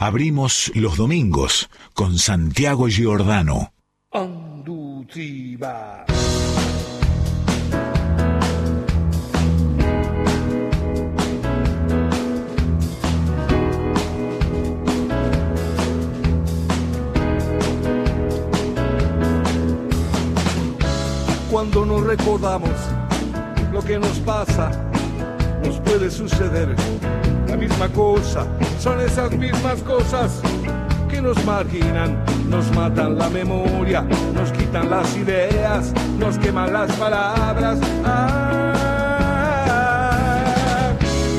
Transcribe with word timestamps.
Abrimos 0.00 0.70
los 0.76 0.96
domingos 0.96 1.68
con 1.92 2.18
Santiago 2.18 2.86
Giordano. 2.86 3.72
Cuando 21.50 21.84
nos 21.84 22.06
recordamos 22.06 22.70
lo 23.72 23.82
que 23.82 23.98
nos 23.98 24.20
pasa, 24.20 24.70
nos 25.64 25.80
puede 25.80 26.08
suceder 26.08 26.76
la 27.48 27.56
misma 27.56 27.88
cosa, 27.88 28.46
son 28.78 29.00
esas 29.00 29.32
mismas 29.32 29.82
cosas 29.82 30.40
que 31.08 31.20
nos 31.20 31.42
marginan, 31.44 32.22
nos 32.48 32.70
matan 32.74 33.18
la 33.18 33.28
memoria, 33.28 34.02
nos 34.34 34.52
quitan 34.52 34.90
las 34.90 35.16
ideas, 35.16 35.92
nos 36.18 36.38
queman 36.38 36.72
las 36.72 36.92
palabras. 36.92 37.78
Ah, 38.04 38.74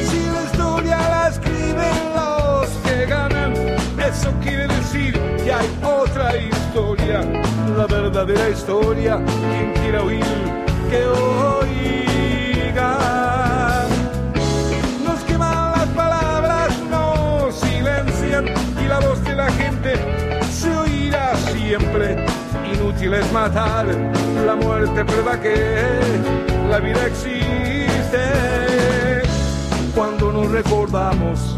si 0.02 0.30
la 0.30 0.44
historia 0.44 0.98
la 0.98 1.30
escriben 1.30 2.14
los 2.16 2.68
que 2.86 3.06
ganan, 3.06 3.54
eso 3.54 4.34
quiere 4.42 4.68
decir 4.68 5.14
que 5.44 5.54
hay 5.54 5.70
otra 5.84 6.36
historia, 6.36 7.22
la 7.78 7.86
verdadera 7.86 8.50
historia, 8.50 9.22
quien 9.26 9.74
quiera 9.74 10.04
oír 10.04 10.26
que 10.90 11.06
oiga. 11.06 11.79
Siempre. 21.80 22.16
Inútil 22.74 23.14
es 23.14 23.32
matar, 23.32 23.88
la 24.46 24.56
muerte 24.56 25.04
prueba 25.06 25.40
que 25.40 26.00
la 26.70 26.80
vida 26.80 27.08
existe. 27.08 28.20
Cuando 29.96 30.32
nos 30.32 30.52
recordamos 30.52 31.56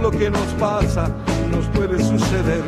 lo 0.00 0.10
que 0.10 0.30
nos 0.30 0.46
pasa, 0.58 1.08
nos 1.50 1.66
puede 1.68 2.02
suceder. 2.02 2.62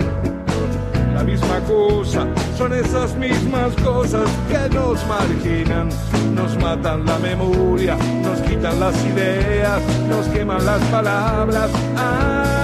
La 1.14 1.22
misma 1.22 1.60
cosa, 1.60 2.26
son 2.58 2.72
esas 2.72 3.14
mismas 3.16 3.72
cosas 3.84 4.28
que 4.48 4.74
nos 4.74 4.98
marginan, 5.06 5.88
nos 6.34 6.56
matan 6.58 7.06
la 7.06 7.18
memoria, 7.18 7.96
nos 8.22 8.40
quitan 8.40 8.80
las 8.80 8.96
ideas, 9.04 9.80
nos 10.08 10.26
queman 10.28 10.64
las 10.66 10.82
palabras. 10.86 11.70
Ah, 11.96 12.63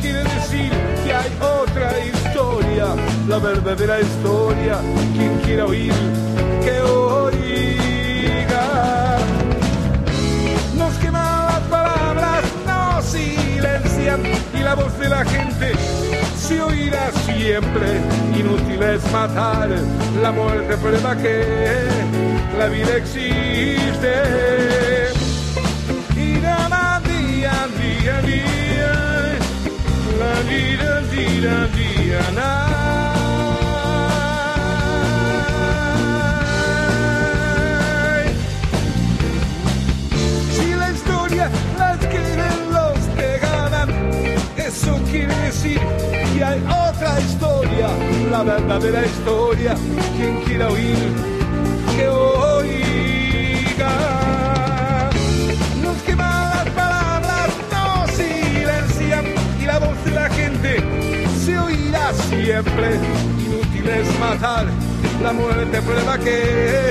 quiere 0.00 0.24
decir 0.24 0.70
que 1.04 1.12
hay 1.12 1.30
otra 1.40 1.92
historia, 2.00 2.86
la 3.28 3.38
verdadera 3.38 4.00
historia. 4.00 4.78
Quien 5.14 5.38
quiera 5.44 5.66
oír, 5.66 5.92
que 6.62 6.80
oiga. 6.80 8.66
Nos 10.76 10.94
queman 10.96 11.46
las 11.46 11.60
palabras, 11.62 12.44
nos 12.66 13.04
silencian 13.04 14.22
y 14.54 14.58
la 14.62 14.74
voz 14.74 14.98
de 14.98 15.08
la 15.08 15.24
gente 15.24 15.72
se 16.36 16.60
oirá 16.60 17.10
siempre. 17.24 18.00
Inútil 18.38 18.82
es 18.82 19.12
matar, 19.12 19.68
la 20.22 20.32
muerte 20.32 20.76
prueba 20.76 21.16
que 21.16 21.44
la 22.58 22.66
vida 22.66 22.96
existe. 22.96 24.12
Y 26.16 26.38
día, 26.40 27.00
día, 27.04 27.68
día, 27.78 28.20
día 28.22 28.71
hay 46.42 46.60
otra 46.60 47.20
historia, 47.20 47.88
la 48.30 48.42
verdadera 48.42 49.06
historia. 49.06 49.74
Quien 50.16 50.40
quiera 50.42 50.68
oír, 50.68 51.41
siempre. 62.44 62.98
Inútil 63.46 63.88
es 63.88 64.18
matar, 64.18 64.66
la 65.22 65.32
muerte 65.32 65.80
prueba 65.82 66.18
que 66.18 66.90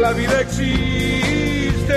la 0.00 0.12
vida 0.12 0.40
existe. 0.40 1.94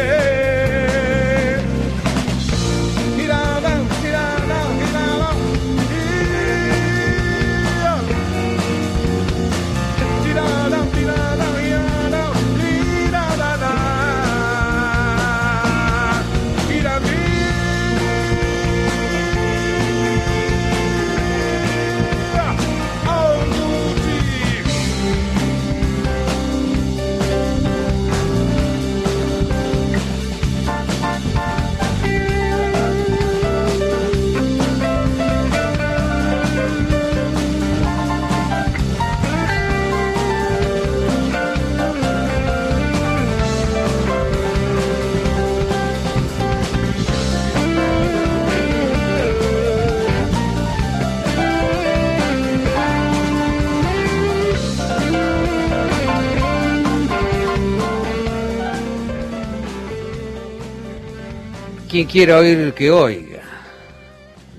Quien 61.97 62.07
quiera 62.07 62.37
oír 62.37 62.75
que 62.75 62.91
oiga. 62.91 63.41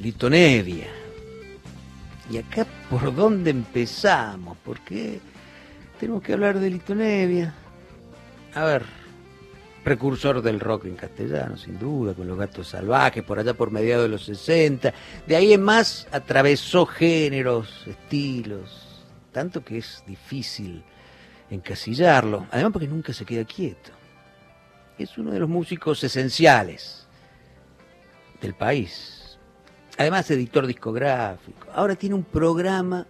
Lito 0.01 0.29
Nevia. 0.29 0.89
¿Y 2.29 2.37
acá 2.37 2.67
por 2.91 3.15
dónde 3.15 3.51
empezamos? 3.51 4.59
Porque 4.65 5.21
tenemos 6.01 6.21
que 6.21 6.33
hablar 6.33 6.59
de 6.59 6.69
Lito 6.69 6.97
Nevia. 6.97 7.55
A 8.55 8.65
ver, 8.65 8.83
precursor 9.85 10.43
del 10.43 10.59
rock 10.59 10.87
en 10.87 10.97
castellano, 10.97 11.57
sin 11.57 11.79
duda, 11.79 12.13
con 12.13 12.27
los 12.27 12.37
gatos 12.37 12.67
salvajes, 12.71 13.23
por 13.23 13.39
allá 13.39 13.55
por 13.55 13.71
mediados 13.71 14.07
de 14.07 14.09
los 14.09 14.25
60. 14.25 14.93
De 15.25 15.37
ahí 15.37 15.53
en 15.53 15.63
más 15.63 16.09
atravesó 16.11 16.87
géneros, 16.87 17.85
estilos, 17.87 19.05
tanto 19.31 19.63
que 19.63 19.79
es 19.79 20.03
difícil 20.09 20.83
encasillarlo, 21.51 22.49
además 22.51 22.73
porque 22.73 22.89
nunca 22.89 23.13
se 23.13 23.25
queda 23.25 23.45
quieto. 23.45 23.93
Es 24.99 25.17
uno 25.19 25.31
de 25.31 25.39
los 25.39 25.49
músicos 25.49 26.03
esenciales 26.03 27.05
del 28.41 28.55
país. 28.55 29.39
Además, 29.97 30.31
editor 30.31 30.67
discográfico. 30.67 31.67
Ahora 31.75 31.97
tiene 31.97 32.15
un 32.15 32.25
programa 32.25 33.07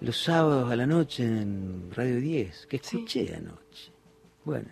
los 0.00 0.16
sábados 0.16 0.70
a 0.70 0.76
la 0.76 0.86
noche 0.86 1.24
en 1.24 1.90
Radio 1.94 2.20
10, 2.20 2.66
que 2.66 2.76
escuché 2.76 3.34
anoche. 3.34 3.92
Bueno, 4.44 4.68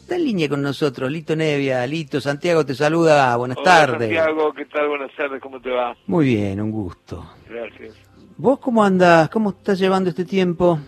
está 0.00 0.16
en 0.16 0.24
línea 0.24 0.48
con 0.48 0.62
nosotros 0.62 1.10
Lito 1.10 1.36
Nevia. 1.36 1.86
Lito, 1.86 2.20
Santiago 2.20 2.66
te 2.66 2.74
saluda. 2.74 3.36
Buenas 3.36 3.58
Hola, 3.58 3.64
tardes. 3.64 4.14
Santiago, 4.14 4.52
¿qué 4.52 4.64
tal? 4.66 4.88
Buenas 4.88 5.14
tardes, 5.16 5.40
¿cómo 5.40 5.60
te 5.60 5.70
va? 5.70 5.96
Muy 6.06 6.26
bien, 6.26 6.60
un 6.60 6.72
gusto. 6.72 7.24
Gracias. 7.48 7.94
¿Vos 8.36 8.58
cómo 8.58 8.82
andas? 8.82 9.28
¿Cómo 9.28 9.50
estás 9.50 9.78
llevando 9.78 10.10
este 10.10 10.24
tiempo? 10.24 10.80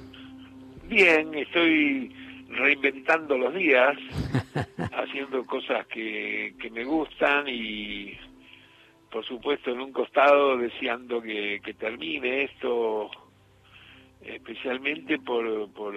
Bien, 0.88 1.32
estoy 1.32 2.12
reinventando 2.56 3.36
los 3.38 3.54
días, 3.54 3.96
haciendo 4.92 5.44
cosas 5.46 5.86
que, 5.86 6.54
que 6.60 6.70
me 6.70 6.84
gustan 6.84 7.46
y 7.48 8.16
por 9.10 9.24
supuesto 9.24 9.70
en 9.70 9.80
un 9.80 9.92
costado 9.92 10.56
deseando 10.58 11.22
que, 11.22 11.60
que 11.64 11.74
termine 11.74 12.42
esto, 12.44 13.10
especialmente 14.22 15.18
por, 15.18 15.70
por 15.72 15.94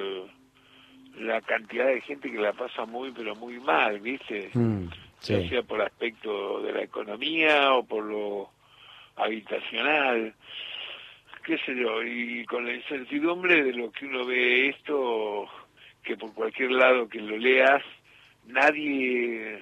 la 1.18 1.42
cantidad 1.42 1.88
de 1.88 2.02
gente 2.02 2.32
que 2.32 2.38
la 2.38 2.54
pasa 2.54 2.86
muy, 2.86 3.12
pero 3.12 3.36
muy 3.36 3.60
mal, 3.60 4.00
¿viste? 4.00 4.50
Mm, 4.54 4.88
Ya 5.22 5.50
sea 5.50 5.64
por 5.64 5.82
aspecto 5.82 6.62
de 6.62 6.72
la 6.72 6.84
economía 6.84 7.74
o 7.74 7.84
por 7.86 8.06
lo 8.06 8.50
habitacional, 9.18 10.34
qué 11.44 11.58
sé 11.66 11.76
yo, 11.76 12.02
y 12.04 12.46
con 12.46 12.66
la 12.66 12.74
incertidumbre 12.74 13.64
de 13.64 13.74
lo 13.74 13.92
que 13.92 14.06
uno 14.06 14.26
ve 14.26 14.70
esto, 14.70 15.46
que 16.04 16.18
por 16.18 16.34
cualquier 16.34 16.72
lado 16.72 17.08
que 17.10 17.20
lo 17.22 17.38
leas, 17.38 17.84
nadie 18.48 19.60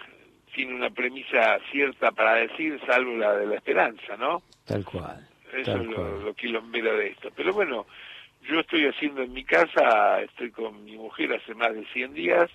tiene 0.54 0.74
una 0.76 0.90
premisa 0.90 1.60
cierta 1.72 2.12
para 2.12 2.36
decir, 2.36 2.80
salvo 2.86 3.16
la 3.18 3.34
de 3.36 3.46
la 3.46 3.56
esperanza, 3.56 4.18
¿no? 4.18 4.42
Tal 4.66 4.84
cual. 4.84 5.28
Eso 5.54 5.72
tal 5.72 5.82
es 5.82 5.88
lo, 5.88 5.96
cual. 5.96 6.24
lo 6.26 6.34
quilombero 6.34 6.98
de 6.98 7.08
esto. 7.10 7.30
Pero 7.36 7.54
bueno, 7.54 7.86
yo 8.50 8.60
estoy 8.60 8.86
haciendo 8.88 9.22
en 9.22 9.34
mi 9.34 9.44
casa, 9.44 10.22
estoy 10.22 10.52
con 10.52 10.84
mi 10.84 10.96
mujer 10.98 11.34
hace 11.34 11.54
más 11.54 11.74
de 11.74 11.86
100 11.94 12.14
días, 12.14 12.50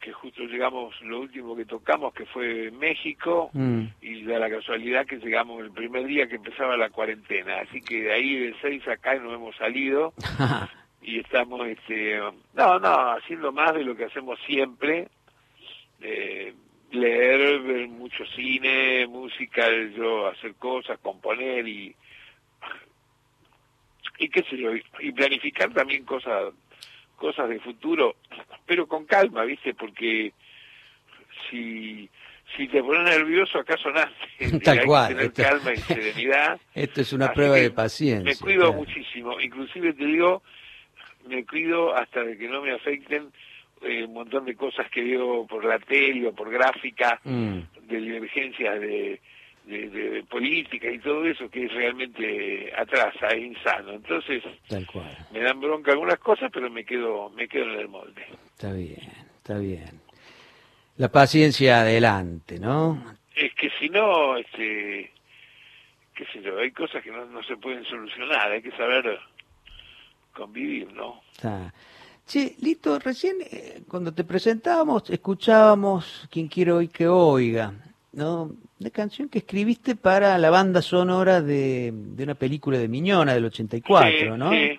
que 0.00 0.12
justo 0.12 0.42
llegamos, 0.42 0.94
lo 1.02 1.20
último 1.20 1.56
que 1.56 1.64
tocamos, 1.64 2.12
que 2.14 2.26
fue 2.26 2.70
México, 2.72 3.50
Mm. 3.54 3.84
y 4.02 4.22
da 4.24 4.38
la 4.38 4.50
casualidad 4.50 5.06
que 5.06 5.16
llegamos 5.18 5.62
el 5.62 5.70
primer 5.72 6.04
día 6.04 6.26
que 6.28 6.36
empezaba 6.36 6.76
la 6.76 6.90
cuarentena. 6.90 7.60
Así 7.60 7.80
que 7.80 8.02
de 8.02 8.12
ahí 8.12 8.34
de 8.36 8.54
6 8.60 8.86
acá 8.88 9.14
no 9.16 9.32
hemos 9.34 9.56
salido 9.56 10.12
y 11.04 11.18
estamos, 11.20 11.66
este, 11.68 12.18
no, 12.54 12.78
no, 12.78 13.12
haciendo 13.12 13.52
más 13.52 13.74
de 13.74 13.84
lo 13.84 13.94
que 13.96 14.04
hacemos 14.06 14.38
siempre. 14.46 15.08
Eh, 16.00 16.52
leer, 16.90 17.60
ver 17.60 17.88
mucho 17.88 18.24
cine, 18.26 19.06
música, 19.06 19.66
yo 19.96 20.26
hacer 20.28 20.54
cosas, 20.54 20.98
componer 21.00 21.66
y 21.66 21.94
y 24.18 24.28
qué 24.28 24.42
sé 24.44 24.56
yo, 24.56 24.70
y- 25.00 25.12
planificar 25.12 25.72
también 25.72 26.04
cosas 26.04 26.52
cosas 27.16 27.48
de 27.48 27.58
futuro, 27.60 28.16
pero 28.66 28.86
con 28.86 29.06
calma, 29.06 29.44
¿viste? 29.44 29.74
Porque 29.74 30.32
si 31.50 32.08
si 32.56 32.68
te 32.68 32.82
pones 32.82 33.04
nervioso, 33.04 33.58
acaso 33.58 33.90
nace. 33.90 34.12
Tal 34.64 34.74
hay 34.78 34.80
que 34.80 34.86
cual, 34.86 35.08
tener 35.08 35.24
esto- 35.26 35.42
calma 35.42 35.72
y 35.72 35.82
serenidad. 35.82 36.60
Esto 36.74 37.00
es 37.00 37.12
una 37.12 37.26
Así 37.26 37.34
prueba 37.36 37.56
de 37.56 37.70
paciencia. 37.70 38.24
Me 38.32 38.36
cuido 38.36 38.62
claro. 38.68 38.74
muchísimo, 38.74 39.40
inclusive 39.40 39.92
te 39.94 40.04
digo, 40.04 40.42
me 41.26 41.44
cuido 41.46 41.94
hasta 41.94 42.22
de 42.22 42.36
que 42.36 42.48
no 42.48 42.62
me 42.62 42.72
afecten 42.72 43.30
eh, 43.82 44.04
un 44.04 44.14
montón 44.14 44.44
de 44.44 44.54
cosas 44.54 44.88
que 44.90 45.02
veo 45.02 45.46
por 45.46 45.64
la 45.64 45.78
tele 45.78 46.28
o 46.28 46.32
por 46.34 46.50
gráfica, 46.50 47.20
Mm, 47.24 47.60
de 47.82 47.96
divergencias 47.98 48.80
de, 48.80 49.20
de, 49.66 49.88
de 49.90 50.22
política 50.24 50.90
y 50.90 50.98
todo 50.98 51.24
eso 51.24 51.48
que 51.50 51.68
realmente 51.68 52.72
atrasa, 52.76 53.28
es 53.28 53.42
insano. 53.44 53.92
Entonces 53.92 54.42
tal 54.68 54.86
cual. 54.86 55.16
me 55.32 55.40
dan 55.40 55.60
bronca 55.60 55.92
algunas 55.92 56.18
cosas, 56.18 56.50
pero 56.52 56.70
me 56.70 56.84
quedo, 56.84 57.30
me 57.30 57.46
quedo 57.48 57.72
en 57.72 57.80
el 57.80 57.88
molde. 57.88 58.24
Está 58.54 58.72
bien, 58.72 59.00
está 59.38 59.58
bien. 59.58 60.00
La 60.96 61.08
paciencia 61.10 61.80
adelante, 61.80 62.58
¿no? 62.58 63.02
Es 63.34 63.52
que 63.54 63.68
si 63.80 63.88
no, 63.88 64.36
este, 64.36 65.10
qué 66.14 66.24
sé 66.32 66.40
yo, 66.40 66.58
hay 66.58 66.70
cosas 66.70 67.02
que 67.02 67.10
no, 67.10 67.24
no 67.26 67.42
se 67.42 67.56
pueden 67.56 67.84
solucionar, 67.84 68.52
hay 68.52 68.62
que 68.62 68.70
saber 68.72 69.18
convivir, 70.34 70.92
¿no? 70.92 71.22
Está. 71.32 71.72
Che, 72.26 72.54
Lito, 72.60 72.98
recién 72.98 73.36
eh, 73.42 73.82
cuando 73.86 74.12
te 74.14 74.24
presentábamos 74.24 75.10
escuchábamos 75.10 76.26
Quien 76.30 76.48
quiere 76.48 76.72
hoy 76.72 76.88
que 76.88 77.06
oiga, 77.06 77.74
¿no? 78.12 78.50
Una 78.80 78.90
canción 78.90 79.28
que 79.28 79.38
escribiste 79.38 79.94
para 79.94 80.36
la 80.38 80.50
banda 80.50 80.80
sonora 80.82 81.40
de, 81.42 81.92
de 81.94 82.24
una 82.24 82.34
película 82.34 82.78
de 82.78 82.88
Miñona 82.88 83.34
del 83.34 83.44
84, 83.46 84.10
Sí, 84.10 84.38
¿no? 84.38 84.50
Sí, 84.50 84.78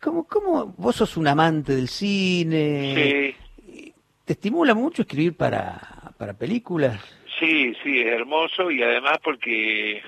¿Cómo, 0.00 0.24
¿Cómo 0.28 0.74
vos 0.76 0.96
sos 0.96 1.16
un 1.16 1.26
amante 1.26 1.74
del 1.74 1.88
cine? 1.88 2.94
sí. 2.94 3.92
¿Te 4.24 4.32
estimula 4.32 4.72
mucho 4.74 5.02
escribir 5.02 5.36
para, 5.36 6.14
para 6.16 6.32
películas? 6.32 6.98
Sí, 7.38 7.74
sí, 7.82 8.00
es 8.00 8.06
hermoso 8.06 8.70
y 8.70 8.82
además 8.82 9.18
porque 9.22 10.00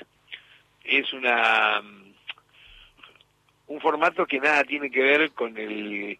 es 0.84 1.12
una 1.12 1.82
un 3.76 3.82
formato 3.82 4.26
que 4.26 4.40
nada 4.40 4.64
tiene 4.64 4.90
que 4.90 5.02
ver 5.02 5.30
con 5.32 5.56
el 5.58 6.18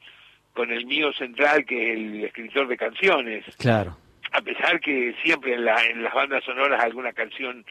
con 0.53 0.71
el 0.71 0.87
mío 0.87 1.13
central 1.13 1.65
que 1.65 1.93
es 1.93 1.99
el 1.99 2.25
escritor 2.25 2.69
de 2.69 2.77
canciones. 2.77 3.45
Claro. 3.59 3.97
A 4.33 4.41
pesar 4.41 4.81
que 4.81 5.15
siempre 5.23 5.55
en, 5.55 5.65
la, 5.65 5.85
en 5.85 6.03
las 6.03 6.15
bandas 6.15 6.45
sonoras 6.45 6.83
alguna 6.83 7.13
canción 7.13 7.65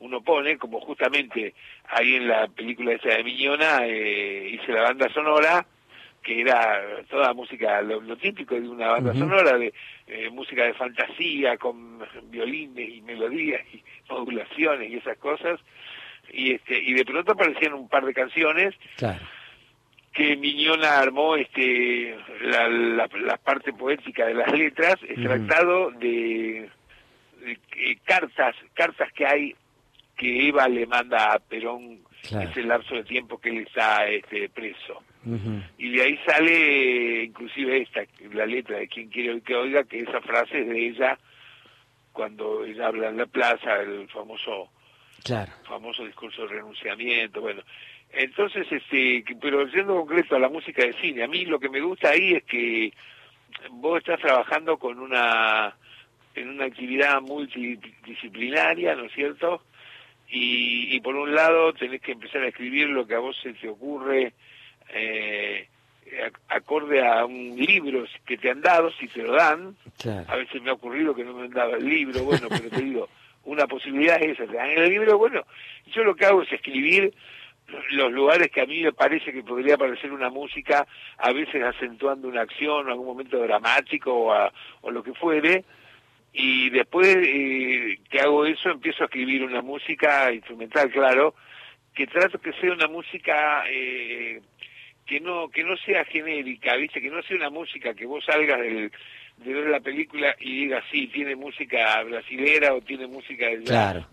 uno 0.00 0.20
pone, 0.20 0.58
como 0.58 0.80
justamente 0.80 1.54
ahí 1.88 2.16
en 2.16 2.28
la 2.28 2.48
película 2.48 2.92
esa 2.92 3.10
de 3.10 3.24
Miñona 3.24 3.86
eh, 3.86 4.50
hice 4.54 4.72
la 4.72 4.82
banda 4.82 5.08
sonora 5.12 5.64
que 6.22 6.40
era 6.40 6.80
toda 7.10 7.34
música, 7.34 7.82
lo, 7.82 8.00
lo 8.00 8.16
típico 8.16 8.54
de 8.54 8.68
una 8.68 8.88
banda 8.88 9.12
sonora, 9.12 9.58
de 9.58 9.74
eh, 10.06 10.30
música 10.30 10.64
de 10.64 10.74
fantasía, 10.74 11.56
con 11.56 11.98
violines 12.30 12.88
y 12.88 13.02
melodías 13.02 13.60
y 13.72 13.82
modulaciones 14.12 14.90
y 14.90 14.96
esas 14.96 15.18
cosas, 15.18 15.58
y 16.32 16.52
este 16.52 16.78
y 16.82 16.94
de 16.94 17.04
pronto 17.04 17.32
aparecían 17.32 17.74
un 17.74 17.88
par 17.88 18.04
de 18.04 18.14
canciones 18.14 18.74
Claro. 18.96 19.20
que 20.12 20.36
Miñona 20.36 20.98
armó 20.98 21.36
este 21.36 22.16
la, 22.42 22.68
la, 22.68 23.08
la 23.20 23.36
parte 23.36 23.72
poética 23.72 24.26
de 24.26 24.34
las 24.34 24.52
letras, 24.52 24.96
extractado 25.08 25.90
de, 25.92 26.68
de, 27.44 27.52
eh, 27.76 27.98
cartas, 28.04 28.54
cartas 28.74 29.12
que 29.12 29.26
hay 29.26 29.54
que 30.16 30.48
Eva 30.48 30.68
le 30.68 30.86
manda 30.86 31.32
a 31.32 31.38
Perón 31.38 32.00
Claro. 32.28 32.48
ese 32.50 32.62
lapso 32.62 32.94
de 32.94 33.02
tiempo 33.02 33.36
que 33.40 33.48
él 33.48 33.58
está 33.66 34.06
este, 34.06 34.48
preso 34.48 35.02
y 35.76 35.90
de 35.90 36.02
ahí 36.02 36.18
sale 36.24 37.24
inclusive 37.24 37.82
esta 37.82 38.02
la 38.32 38.46
letra 38.46 38.78
de 38.78 38.86
quien 38.86 39.08
quiere 39.08 39.40
que 39.40 39.56
oiga 39.56 39.82
que 39.82 39.98
esa 40.00 40.20
frase 40.20 40.60
es 40.60 40.68
de 40.68 40.86
ella 40.88 41.18
cuando 42.12 42.64
ella 42.64 42.86
habla 42.86 43.08
en 43.08 43.16
la 43.16 43.26
plaza 43.26 43.80
el 43.82 44.08
famoso 44.08 44.68
Claro. 45.24 45.52
famoso 45.64 46.04
discurso 46.04 46.42
de 46.42 46.48
renunciamiento 46.54 47.40
bueno 47.40 47.62
entonces 48.12 48.66
este 48.70 49.24
pero 49.40 49.68
siendo 49.70 49.94
concreto 49.96 50.36
a 50.36 50.40
la 50.40 50.48
música 50.48 50.84
de 50.84 50.92
cine 51.00 51.22
a 51.24 51.28
mí 51.28 51.44
lo 51.44 51.58
que 51.60 51.68
me 51.68 51.80
gusta 51.80 52.10
ahí 52.10 52.34
es 52.34 52.44
que 52.44 52.92
vos 53.70 53.98
estás 53.98 54.20
trabajando 54.20 54.76
con 54.78 54.98
una 54.98 55.74
en 56.34 56.48
una 56.48 56.64
actividad 56.64 57.20
multidisciplinaria 57.20 58.94
no 58.94 59.04
es 59.04 59.12
cierto 59.12 59.62
y, 60.28 60.96
y 60.96 61.00
por 61.00 61.14
un 61.14 61.34
lado 61.34 61.72
tenés 61.74 62.00
que 62.00 62.12
empezar 62.12 62.42
a 62.42 62.48
escribir 62.48 62.88
lo 62.88 63.06
que 63.06 63.14
a 63.14 63.18
vos 63.18 63.36
se 63.42 63.52
te 63.54 63.68
ocurre 63.68 64.32
eh, 64.94 65.68
ac- 66.06 66.38
acorde 66.48 67.06
a 67.06 67.24
un 67.26 67.54
libro 67.56 68.04
que 68.24 68.36
te 68.38 68.50
han 68.50 68.60
dado, 68.62 68.90
si 68.92 69.08
te 69.08 69.22
lo 69.22 69.32
dan, 69.34 69.76
Claro. 69.98 70.24
a 70.30 70.36
veces 70.36 70.60
me 70.62 70.70
ha 70.70 70.74
ocurrido 70.74 71.14
que 71.14 71.22
no 71.24 71.34
me 71.34 71.44
han 71.44 71.50
dado 71.50 71.76
el 71.76 71.84
libro, 71.86 72.24
bueno, 72.24 72.48
pero 72.48 72.70
te 72.70 72.80
digo, 72.80 73.08
una 73.44 73.66
posibilidad 73.66 74.22
es 74.22 74.38
esa, 74.38 74.52
dan 74.52 74.70
el 74.70 74.88
libro, 74.90 75.18
bueno, 75.18 75.42
yo 75.94 76.04
lo 76.04 76.14
que 76.14 76.26
hago 76.26 76.42
es 76.42 76.52
escribir 76.52 77.12
los 77.90 78.12
lugares 78.12 78.50
que 78.50 78.60
a 78.60 78.66
mí 78.66 78.82
me 78.82 78.92
parece 78.92 79.32
que 79.32 79.42
podría 79.42 79.78
parecer 79.78 80.12
una 80.12 80.28
música, 80.30 80.86
a 81.18 81.32
veces 81.32 81.62
acentuando 81.62 82.28
una 82.28 82.42
acción 82.42 82.86
o 82.86 82.90
algún 82.90 83.06
momento 83.06 83.38
dramático 83.38 84.12
o, 84.12 84.32
a- 84.32 84.52
o 84.82 84.90
lo 84.90 85.02
que 85.02 85.14
fuere, 85.14 85.64
y 86.34 86.70
después 86.70 87.14
eh, 87.20 87.98
que 88.10 88.20
hago 88.20 88.46
eso 88.46 88.70
empiezo 88.70 89.02
a 89.04 89.06
escribir 89.06 89.42
una 89.44 89.62
música 89.62 90.32
instrumental, 90.32 90.90
claro, 90.90 91.34
que 91.94 92.06
trato 92.06 92.38
que 92.40 92.52
sea 92.54 92.72
una 92.72 92.88
música 92.88 93.64
eh, 93.68 94.40
que 95.06 95.20
no 95.20 95.48
que 95.50 95.62
no 95.64 95.76
sea 95.78 96.04
genérica, 96.04 96.76
viste, 96.76 97.00
que 97.02 97.10
no 97.10 97.22
sea 97.22 97.36
una 97.36 97.50
música 97.50 97.92
que 97.94 98.06
vos 98.06 98.24
salgas 98.24 98.60
del, 98.60 98.90
de 99.44 99.52
ver 99.52 99.66
la 99.68 99.80
película 99.80 100.34
y 100.40 100.62
digas 100.62 100.84
sí 100.90 101.06
tiene 101.08 101.36
música 101.36 102.02
brasilera 102.02 102.74
o 102.74 102.80
tiene 102.80 103.06
música 103.06 103.46
de 103.46 103.58
jazz". 103.58 103.68
Claro. 103.68 104.06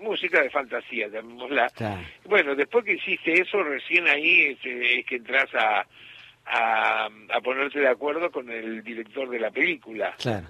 Música 0.00 0.42
de 0.42 0.50
fantasía, 0.50 1.08
llamémosla. 1.08 1.68
Claro. 1.68 2.02
Bueno, 2.24 2.54
después 2.54 2.84
que 2.84 2.94
hiciste 2.94 3.40
eso, 3.40 3.62
recién 3.62 4.08
ahí 4.08 4.46
este, 4.46 5.00
es 5.00 5.06
que 5.06 5.16
entras 5.16 5.54
a, 5.54 5.86
a, 6.46 7.08
a 7.30 7.40
ponerte 7.42 7.80
de 7.80 7.88
acuerdo 7.88 8.30
con 8.30 8.50
el 8.50 8.82
director 8.82 9.28
de 9.28 9.38
la 9.38 9.50
película. 9.50 10.14
Claro. 10.18 10.48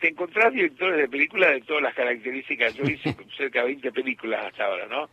Te 0.00 0.08
encontrás 0.08 0.52
directores 0.52 0.98
de 0.98 1.08
películas 1.08 1.52
de 1.52 1.60
todas 1.62 1.82
las 1.82 1.94
características. 1.94 2.74
Yo 2.74 2.84
hice 2.84 3.16
cerca 3.36 3.60
de 3.60 3.66
20 3.66 3.92
películas 3.92 4.46
hasta 4.46 4.64
ahora, 4.64 4.86
¿no? 4.86 5.08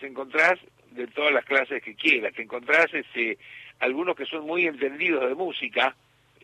Te 0.00 0.06
encontrás 0.06 0.58
de 0.92 1.06
todas 1.08 1.32
las 1.32 1.44
clases 1.44 1.82
que 1.82 1.94
quieras. 1.94 2.34
Te 2.34 2.42
encontrás 2.42 2.86
este, 2.92 3.38
algunos 3.80 4.16
que 4.16 4.26
son 4.26 4.46
muy 4.46 4.66
entendidos 4.66 5.28
de 5.28 5.34
música 5.34 5.94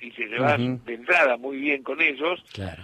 y 0.00 0.10
te 0.10 0.26
llevas 0.26 0.58
de 0.84 0.94
entrada 0.94 1.36
muy 1.36 1.56
bien 1.58 1.82
con 1.82 2.00
ellos 2.00 2.42
Claro. 2.52 2.82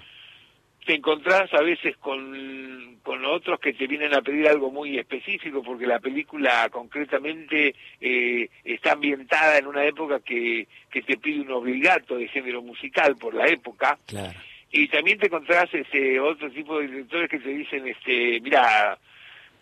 te 0.86 0.94
encontrás 0.94 1.52
a 1.54 1.62
veces 1.62 1.96
con, 1.96 2.98
con 3.02 3.24
otros 3.24 3.58
que 3.60 3.72
te 3.72 3.86
vienen 3.86 4.14
a 4.14 4.20
pedir 4.22 4.46
algo 4.48 4.70
muy 4.70 4.98
específico 4.98 5.62
porque 5.62 5.86
la 5.86 5.98
película 6.00 6.68
concretamente 6.70 7.74
eh, 8.00 8.48
está 8.64 8.92
ambientada 8.92 9.58
en 9.58 9.66
una 9.66 9.84
época 9.84 10.20
que, 10.20 10.66
que 10.90 11.02
te 11.02 11.16
pide 11.16 11.40
un 11.40 11.52
obligato 11.52 12.16
de 12.16 12.28
género 12.28 12.60
musical 12.62 13.16
por 13.16 13.34
la 13.34 13.46
época 13.46 13.98
Claro. 14.06 14.38
y 14.70 14.88
también 14.88 15.18
te 15.18 15.26
encontrás 15.26 15.72
este, 15.72 16.18
otro 16.20 16.50
tipo 16.50 16.78
de 16.78 16.88
directores 16.88 17.30
que 17.30 17.38
te 17.38 17.48
dicen, 17.48 17.86
este, 17.88 18.40
mira, 18.40 18.98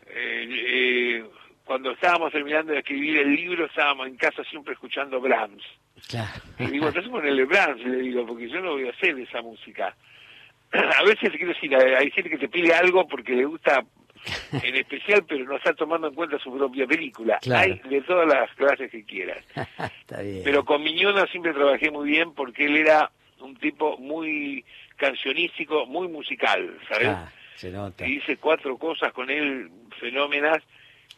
eh, 0.08 0.48
eh, 0.50 1.24
cuando 1.64 1.92
estábamos 1.92 2.32
terminando 2.32 2.72
de 2.72 2.80
escribir 2.80 3.18
el 3.18 3.34
libro 3.34 3.66
estábamos 3.66 4.08
en 4.08 4.16
casa 4.16 4.42
siempre 4.44 4.72
escuchando 4.74 5.20
Brahms 5.20 5.62
Claro. 6.08 6.30
Le 6.58 6.70
digo, 6.70 6.88
entonces 6.88 7.10
ponele 7.10 7.44
Brahms, 7.44 7.84
le 7.84 7.98
digo, 7.98 8.26
porque 8.26 8.48
yo 8.48 8.60
no 8.60 8.72
voy 8.72 8.86
a 8.86 8.90
hacer 8.90 9.18
esa 9.18 9.40
música. 9.42 9.94
A 10.72 11.02
veces, 11.04 11.30
quiero 11.30 11.48
decir, 11.48 11.74
hay 11.74 12.10
gente 12.10 12.30
que 12.30 12.38
te 12.38 12.48
pide 12.48 12.74
algo 12.74 13.06
porque 13.06 13.34
le 13.34 13.44
gusta 13.44 13.84
en 14.62 14.76
especial, 14.76 15.24
pero 15.28 15.44
no 15.44 15.56
está 15.56 15.74
tomando 15.74 16.08
en 16.08 16.14
cuenta 16.14 16.38
su 16.38 16.56
propia 16.56 16.86
película. 16.86 17.38
Claro. 17.42 17.72
Hay 17.72 17.90
de 17.90 18.00
todas 18.02 18.26
las 18.26 18.50
clases 18.54 18.90
que 18.90 19.04
quieras. 19.04 19.44
Está 20.00 20.22
bien. 20.22 20.42
Pero 20.44 20.64
con 20.64 20.82
Miñona 20.82 21.26
siempre 21.26 21.52
trabajé 21.52 21.90
muy 21.90 22.08
bien 22.08 22.32
porque 22.34 22.66
él 22.66 22.76
era 22.76 23.10
un 23.40 23.56
tipo 23.56 23.98
muy 23.98 24.64
cancionístico, 24.96 25.86
muy 25.86 26.08
musical, 26.08 26.78
¿sabes? 26.88 27.08
Ah, 27.08 27.32
se 27.56 27.70
nota. 27.70 28.06
Y 28.06 28.18
hice 28.18 28.36
cuatro 28.36 28.76
cosas 28.76 29.12
con 29.12 29.30
él 29.30 29.70
fenómenas, 29.98 30.62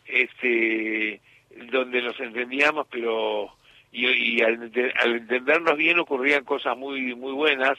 este, 0.07 1.21
donde 1.71 2.03
nos 2.03 2.19
entendíamos, 2.19 2.87
pero 2.91 3.55
y, 3.95 4.07
y 4.07 4.43
al, 4.43 4.59
ente- 4.61 4.93
al 5.01 5.17
entendernos 5.17 5.77
bien 5.77 5.99
ocurrían 5.99 6.45
cosas 6.45 6.77
muy 6.77 7.15
muy 7.15 7.33
buenas, 7.33 7.79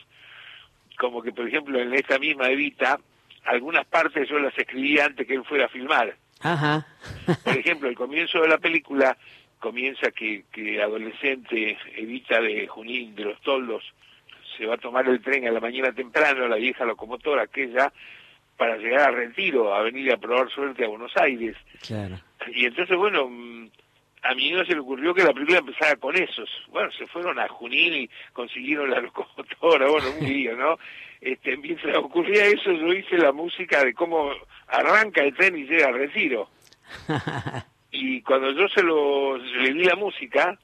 como 0.98 1.22
que 1.22 1.32
por 1.32 1.48
ejemplo 1.48 1.80
en 1.80 1.94
esta 1.94 2.18
misma 2.18 2.50
Evita, 2.50 3.00
algunas 3.44 3.86
partes 3.86 4.28
yo 4.28 4.40
las 4.40 4.58
escribía 4.58 5.06
antes 5.06 5.28
que 5.28 5.36
él 5.36 5.44
fuera 5.44 5.66
a 5.66 5.70
filmar. 5.70 6.16
Ajá. 6.42 6.88
Por 7.44 7.58
ejemplo, 7.58 7.90
el 7.90 7.96
comienzo 7.96 8.42
de 8.42 8.48
la 8.48 8.58
película 8.58 9.18
comienza 9.60 10.12
que, 10.12 10.46
que 10.52 10.82
adolescente 10.82 11.78
Evita 11.96 12.40
de 12.42 12.68
Junín, 12.68 13.16
de 13.16 13.26
los 13.26 13.42
Toldos, 13.42 13.84
se 14.58 14.66
va 14.66 14.76
a 14.76 14.78
tomar 14.78 15.08
el 15.08 15.22
tren 15.22 15.48
a 15.48 15.52
la 15.52 15.60
mañana 15.60 15.92
temprano, 15.92 16.48
la 16.48 16.56
vieja 16.58 16.86
locomotora 16.86 17.44
aquella, 17.44 17.92
para 18.58 18.78
llegar 18.78 19.10
a 19.10 19.12
Retiro, 19.12 19.74
a 19.74 19.82
venir 19.82 20.12
a 20.14 20.18
probar 20.18 20.50
suerte 20.50 20.86
a 20.86 20.88
Buenos 20.88 21.12
Aires. 21.18 21.58
Claro. 21.86 22.20
Y 22.54 22.66
entonces, 22.66 22.96
bueno, 22.96 23.30
a 24.26 24.34
mi 24.34 24.52
no 24.52 24.66
se 24.66 24.74
le 24.74 24.80
ocurrió 24.80 25.14
que 25.14 25.24
la 25.24 25.34
película 25.34 25.60
empezara 25.60 25.96
con 25.98 26.16
esos. 26.16 26.50
Bueno, 26.70 26.92
se 26.92 27.06
fueron 27.08 27.40
a 27.40 27.48
Junín 27.48 27.94
y 27.94 28.10
consiguieron 28.34 28.90
la 28.90 29.00
locomotora, 29.00 29.88
bueno, 29.88 30.08
un 30.20 30.26
lío, 30.26 30.56
¿no? 30.56 30.78
Este, 31.22 31.58
mientras 31.58 31.96
ocurría 31.98 32.46
eso, 32.46 32.72
yo 32.72 32.94
hice 32.94 33.18
la 33.18 33.32
música 33.32 33.84
de 33.84 33.94
cómo 33.94 34.32
arranca 34.68 35.24
el 35.24 35.34
tren 35.36 35.58
y 35.58 35.66
llega 35.66 35.88
al 35.88 35.96
retiro. 35.96 36.50
Y 37.98 38.22
cuando 38.24 38.52
yo 38.52 38.68
se 38.68 38.84
lo 38.84 39.38
le 39.38 39.74
di 39.74 39.86
la 39.86 39.96
música, 39.96 40.60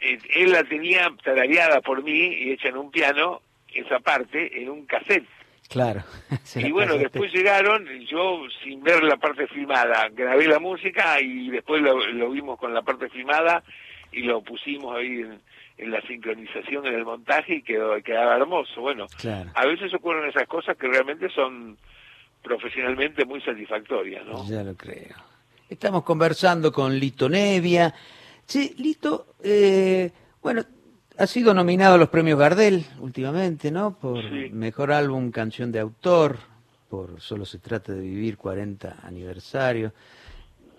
eh, 0.00 0.18
él 0.36 0.52
la 0.52 0.64
tenía 0.64 1.12
tarareada 1.22 1.82
por 1.82 2.02
mí 2.02 2.18
y 2.18 2.52
hecha 2.52 2.68
en 2.68 2.78
un 2.78 2.90
piano, 2.90 3.42
esa 3.74 4.00
parte, 4.00 4.62
en 4.62 4.70
un 4.70 4.86
cassette. 4.86 5.28
Claro. 5.68 6.02
Y 6.56 6.70
bueno, 6.70 6.96
después 6.96 7.32
llegaron, 7.32 7.86
yo 8.10 8.40
sin 8.62 8.82
ver 8.82 9.02
la 9.02 9.16
parte 9.16 9.46
filmada, 9.48 10.08
grabé 10.12 10.46
la 10.46 10.58
música 10.58 11.20
y 11.20 11.50
después 11.50 11.82
lo, 11.82 11.98
lo 12.12 12.30
vimos 12.30 12.58
con 12.58 12.72
la 12.72 12.82
parte 12.82 13.08
filmada 13.08 13.62
y 14.12 14.22
lo 14.22 14.42
pusimos 14.42 14.96
ahí 14.96 15.20
en, 15.20 15.40
en 15.78 15.90
la 15.90 16.00
sincronización, 16.02 16.86
en 16.86 16.94
el 16.94 17.04
montaje 17.04 17.56
y 17.56 17.62
quedó 17.62 18.00
quedaba 18.02 18.36
hermoso. 18.36 18.80
Bueno, 18.80 19.06
Claro. 19.18 19.50
a 19.54 19.66
veces 19.66 19.92
ocurren 19.92 20.28
esas 20.28 20.46
cosas 20.48 20.76
que 20.76 20.86
realmente 20.86 21.28
son 21.30 21.76
profesionalmente 22.42 23.24
muy 23.24 23.40
satisfactorias, 23.42 24.24
¿no? 24.24 24.48
Ya 24.48 24.62
lo 24.62 24.74
creo. 24.76 25.16
Estamos 25.68 26.04
conversando 26.04 26.70
con 26.72 26.96
Lito 26.96 27.28
Nevia. 27.28 27.92
Sí, 28.46 28.74
Lito, 28.78 29.34
eh, 29.42 30.12
bueno, 30.40 30.62
ha 31.18 31.26
sido 31.26 31.54
nominado 31.54 31.94
a 31.94 31.98
los 31.98 32.08
premios 32.08 32.38
Gardel 32.38 32.84
últimamente, 33.00 33.70
¿no? 33.70 33.98
Por 33.98 34.22
Sí. 34.22 34.50
Mejor 34.52 34.92
Álbum, 34.92 35.30
Canción 35.30 35.72
de 35.72 35.80
Autor, 35.80 36.38
por 36.88 37.20
Solo 37.20 37.44
se 37.44 37.58
trata 37.58 37.92
de 37.92 38.00
vivir 38.02 38.36
40 38.36 38.96
aniversario. 39.02 39.92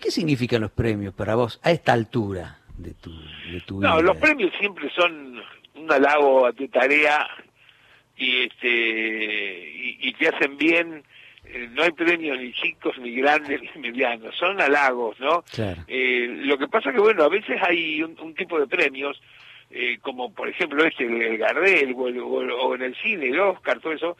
¿Qué 0.00 0.10
significan 0.10 0.60
los 0.62 0.70
premios 0.70 1.12
para 1.14 1.34
vos 1.34 1.60
a 1.62 1.70
esta 1.70 1.92
altura 1.92 2.58
de 2.76 2.94
tu, 2.94 3.10
de 3.52 3.60
tu 3.66 3.78
vida? 3.80 3.90
No, 3.90 4.02
los 4.02 4.16
premios 4.16 4.52
siempre 4.58 4.90
son 4.94 5.40
un 5.74 5.92
halago 5.92 6.46
a 6.46 6.52
tu 6.52 6.68
tarea 6.68 7.26
y 8.16 8.44
este 8.44 8.68
y, 8.68 9.98
y 10.08 10.12
te 10.14 10.28
hacen 10.28 10.56
bien. 10.56 11.02
Eh, 11.44 11.68
No 11.72 11.82
hay 11.82 11.92
premios 11.92 12.38
ni 12.38 12.52
chicos, 12.52 12.96
ni 12.98 13.12
grandes, 13.16 13.60
ni 13.74 13.80
medianos, 13.90 14.34
son 14.36 14.60
halagos, 14.60 15.18
¿no? 15.20 15.42
Claro. 15.52 15.82
Eh, 15.88 16.28
lo 16.44 16.58
que 16.58 16.68
pasa 16.68 16.92
que, 16.92 17.00
bueno, 17.00 17.24
a 17.24 17.28
veces 17.28 17.58
hay 17.62 18.02
un, 18.02 18.18
un 18.20 18.34
tipo 18.34 18.58
de 18.60 18.66
premios, 18.66 19.20
eh, 19.70 19.98
como 20.00 20.32
por 20.34 20.48
ejemplo 20.48 20.84
este, 20.84 21.04
el, 21.04 21.20
el 21.22 21.38
Gardel, 21.38 21.94
o, 21.96 22.08
el- 22.08 22.18
o 22.20 22.40
el- 22.42 22.50
o 22.52 22.74
en 22.74 22.82
el 22.82 22.94
cine, 22.96 23.26
el 23.28 23.40
Oscar, 23.40 23.80
todo 23.80 23.92
eso, 23.92 24.16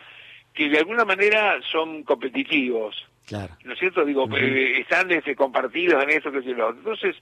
que 0.55 0.69
de 0.69 0.79
alguna 0.79 1.05
manera 1.05 1.59
son 1.71 2.03
competitivos. 2.03 3.07
Claro. 3.27 3.55
¿no 3.65 3.75
es 3.75 3.79
cierto? 3.79 4.05
Digo, 4.07 4.27
eh, 4.37 4.81
están 4.81 5.11
este, 5.11 5.37
compartidos 5.37 6.03
en 6.03 6.11
esto, 6.11 6.33
que 6.33 6.41
sé 6.43 6.55
yo. 6.57 6.71
Entonces, 6.71 7.15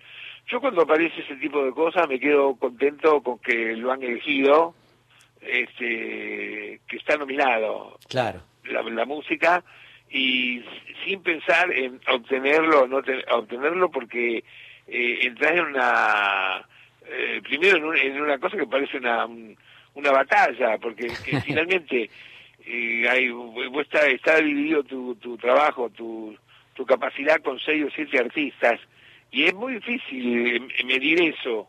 yo 0.47 0.61
cuando 0.61 0.83
aparece 0.83 1.21
ese 1.23 1.35
tipo 1.37 1.65
de 1.65 1.73
cosas 1.73 2.09
me 2.09 2.21
quedo 2.21 2.55
contento 2.55 3.21
con 3.23 3.41
que 3.41 3.75
lo 3.77 3.91
han 3.91 4.03
elegido, 4.05 4.73
este, 5.41 6.81
que 6.89 6.97
está 6.97 7.17
nominado 7.17 7.99
Claro. 8.09 8.41
la, 8.65 8.83
la 8.83 9.05
música 9.05 9.65
y 10.11 10.63
sin 11.05 11.23
pensar 11.23 11.73
en 11.73 12.01
obtenerlo 12.09 12.83
o 12.83 12.87
no 12.87 13.03
te- 13.03 13.25
obtenerlo 13.33 13.91
porque 13.91 14.45
eh, 14.87 15.19
entras 15.23 15.53
en 15.53 15.65
una 15.67 16.69
eh, 17.11 17.41
primero 17.43 17.77
en, 17.77 17.85
un- 17.85 17.97
en 17.97 18.21
una 18.21 18.39
cosa 18.39 18.57
que 18.57 18.67
parece 18.67 18.99
una 18.99 19.27
una 19.95 20.11
batalla 20.11 20.79
porque 20.79 21.19
que 21.23 21.41
finalmente 21.47 22.11
eh, 22.67 23.07
hay, 23.09 23.31
está, 23.81 24.07
está 24.09 24.41
dividido 24.41 24.83
tu, 24.85 25.15
tu 25.17 25.37
trabajo 25.37 25.91
tu, 25.91 26.37
tu 26.75 26.85
capacidad 26.85 27.41
con 27.43 27.59
seis 27.61 27.85
o 27.87 27.91
siete 27.95 28.19
artistas 28.19 28.81
y 29.31 29.45
es 29.45 29.55
muy 29.55 29.75
difícil 29.75 30.57
eh, 30.57 30.85
medir 30.85 31.21
eso 31.23 31.69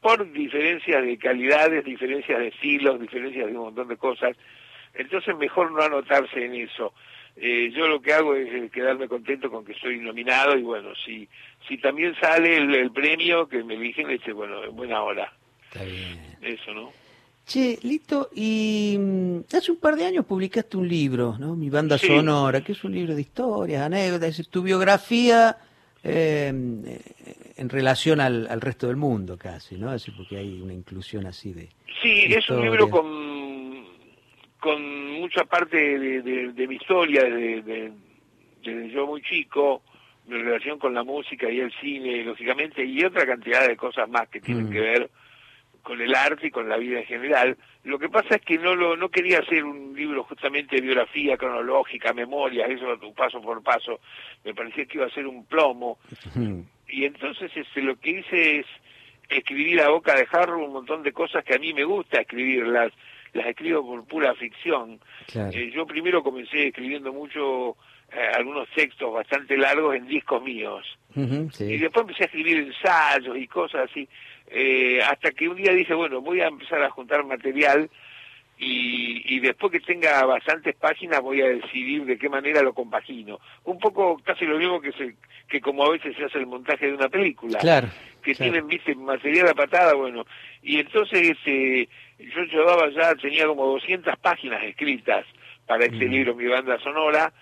por 0.00 0.30
diferencias 0.32 1.02
de 1.04 1.16
calidades, 1.16 1.84
diferencias 1.84 2.38
de 2.40 2.48
estilos, 2.48 3.00
diferencias 3.00 3.46
de 3.46 3.52
un 3.52 3.64
montón 3.66 3.86
de 3.86 3.96
cosas. 3.96 4.36
Entonces 4.94 5.36
mejor 5.36 5.70
no 5.70 5.80
anotarse 5.80 6.44
en 6.44 6.56
eso. 6.56 6.92
Eh, 7.36 7.72
yo 7.74 7.86
lo 7.88 8.00
que 8.02 8.12
hago 8.12 8.34
es 8.34 8.48
eh, 8.52 8.70
quedarme 8.72 9.08
contento 9.08 9.50
con 9.50 9.64
que 9.64 9.72
estoy 9.72 9.98
nominado 9.98 10.56
y 10.56 10.62
bueno, 10.62 10.90
si 11.04 11.28
si 11.66 11.78
también 11.78 12.14
sale 12.20 12.56
el, 12.56 12.74
el 12.74 12.90
premio 12.90 13.48
que 13.48 13.62
me 13.64 13.74
eligen, 13.74 14.10
este, 14.10 14.32
bueno, 14.32 14.62
en 14.64 14.74
buena 14.76 15.02
hora. 15.02 15.32
Está 15.72 15.84
bien. 15.84 16.18
Eso, 16.42 16.74
¿no? 16.74 16.92
Che, 17.46 17.78
Lito, 17.82 18.30
y 18.34 18.96
mm, 18.98 19.38
hace 19.56 19.72
un 19.72 19.78
par 19.78 19.96
de 19.96 20.04
años 20.06 20.24
publicaste 20.26 20.76
un 20.76 20.86
libro, 20.88 21.36
¿no? 21.38 21.56
Mi 21.56 21.70
banda 21.70 21.98
Sí. 21.98 22.06
sonora, 22.06 22.60
que 22.62 22.72
es 22.72 22.84
un 22.84 22.92
libro 22.92 23.14
de 23.14 23.20
historias, 23.22 23.82
anécdotas, 23.82 24.38
es 24.38 24.48
tu 24.48 24.62
biografía 24.62 25.56
eh, 26.04 26.48
en 27.56 27.68
relación 27.68 28.20
al, 28.20 28.46
al 28.48 28.60
resto 28.60 28.86
del 28.88 28.96
mundo 28.96 29.36
casi, 29.38 29.76
¿no? 29.76 29.90
Así 29.90 30.10
porque 30.10 30.36
hay 30.36 30.60
una 30.60 30.72
inclusión 30.74 31.26
así 31.26 31.52
de... 31.52 31.68
Sí, 32.02 32.24
es 32.28 32.48
un 32.50 32.60
libro 32.62 32.88
con, 32.90 33.21
con 34.62 35.10
mucha 35.20 35.44
parte 35.44 35.76
de, 35.98 36.22
de- 36.22 36.52
de 36.52 36.68
mi 36.68 36.76
historia, 36.76 37.24
de, 37.24 37.62
de- 37.62 37.92
desde 38.62 38.90
yo 38.90 39.08
muy 39.08 39.20
chico, 39.22 39.82
mi 40.28 40.38
relación 40.38 40.78
con 40.78 40.94
la 40.94 41.02
música 41.02 41.50
y 41.50 41.58
el 41.58 41.72
cine, 41.80 42.22
lógicamente, 42.22 42.84
y 42.84 43.02
otra 43.04 43.26
cantidad 43.26 43.66
de 43.66 43.76
cosas 43.76 44.08
más 44.08 44.28
que 44.28 44.40
tienen 44.40 44.68
Mm. 44.68 44.70
que 44.70 44.80
ver 44.80 45.10
con 45.82 46.00
el 46.00 46.14
arte 46.14 46.46
y 46.46 46.50
con 46.52 46.68
la 46.68 46.76
vida 46.76 47.00
en 47.00 47.06
general. 47.06 47.56
Lo 47.82 47.98
que 47.98 48.08
pasa 48.08 48.36
es 48.36 48.42
que 48.42 48.56
no 48.56 48.76
lo 48.76 48.96
no 48.96 49.08
quería 49.08 49.40
hacer 49.40 49.64
un 49.64 49.96
libro 49.96 50.22
justamente 50.22 50.76
de 50.76 50.82
biografía 50.82 51.36
cronológica, 51.36 52.12
memoria, 52.12 52.66
eso 52.66 52.86
paso 53.16 53.42
por 53.42 53.64
paso. 53.64 53.98
Me 54.44 54.54
parecía 54.54 54.86
que 54.86 54.98
iba 54.98 55.06
a 55.06 55.10
ser 55.10 55.26
un 55.26 55.44
plomo 55.44 55.98
y 56.88 57.04
entonces 57.04 57.50
este, 57.56 57.82
lo 57.82 57.96
que 57.96 58.10
hice 58.10 58.60
es 58.60 58.66
escribir 59.28 59.80
a 59.80 59.88
boca 59.88 60.14
de 60.14 60.26
jarro 60.26 60.64
un 60.64 60.72
montón 60.72 61.02
de 61.02 61.10
cosas 61.12 61.42
que 61.44 61.56
a 61.56 61.58
mí 61.58 61.74
me 61.74 61.82
gusta 61.82 62.20
escribirlas, 62.20 62.92
las 63.32 63.46
escribo 63.46 63.84
por 63.86 64.04
pura 64.04 64.34
ficción. 64.34 65.00
Claro. 65.30 65.50
Eh, 65.52 65.70
yo 65.74 65.86
primero 65.86 66.22
comencé 66.22 66.68
escribiendo 66.68 67.12
mucho 67.12 67.76
eh, 68.12 68.30
algunos 68.36 68.68
textos 68.74 69.12
bastante 69.12 69.56
largos 69.56 69.96
en 69.96 70.06
discos 70.06 70.42
míos 70.42 70.98
y 71.14 71.50
sí. 71.52 71.76
después 71.78 72.02
empecé 72.02 72.22
a 72.22 72.26
escribir 72.26 72.56
ensayos 72.58 73.36
y 73.36 73.46
cosas 73.46 73.88
así, 73.90 74.08
eh, 74.48 75.00
hasta 75.02 75.30
que 75.32 75.48
un 75.48 75.56
día 75.56 75.72
dije, 75.72 75.92
bueno, 75.94 76.20
voy 76.22 76.40
a 76.40 76.46
empezar 76.48 76.82
a 76.82 76.90
juntar 76.90 77.22
material 77.24 77.90
y, 78.58 79.22
y 79.34 79.40
después 79.40 79.72
que 79.72 79.80
tenga 79.80 80.24
bastantes 80.24 80.74
páginas 80.76 81.20
voy 81.20 81.40
a 81.42 81.48
decidir 81.48 82.04
de 82.04 82.16
qué 82.16 82.28
manera 82.28 82.62
lo 82.62 82.72
compagino. 82.72 83.40
Un 83.64 83.78
poco 83.78 84.18
casi 84.24 84.44
lo 84.44 84.58
mismo 84.58 84.80
que, 84.80 84.92
se, 84.92 85.16
que 85.48 85.60
como 85.60 85.84
a 85.84 85.90
veces 85.90 86.16
se 86.16 86.24
hace 86.24 86.38
el 86.38 86.46
montaje 86.46 86.86
de 86.86 86.94
una 86.94 87.08
película 87.08 87.58
Claro. 87.58 87.88
que 88.22 88.34
claro. 88.34 88.52
tienen, 88.52 88.68
viste, 88.68 88.94
material 88.94 89.48
a 89.48 89.54
patada, 89.54 89.94
bueno, 89.94 90.24
y 90.62 90.78
entonces 90.78 91.30
este, 91.30 91.88
yo 92.30 92.42
llevaba 92.44 92.88
ya, 92.90 93.14
tenía 93.16 93.46
como 93.46 93.66
200 93.66 94.16
páginas 94.18 94.62
escritas 94.64 95.24
para 95.66 95.84
este 95.84 96.06
Mm. 96.06 96.10
libro, 96.10 96.34
mi 96.34 96.46
banda 96.46 96.78
sonora, 96.80 97.32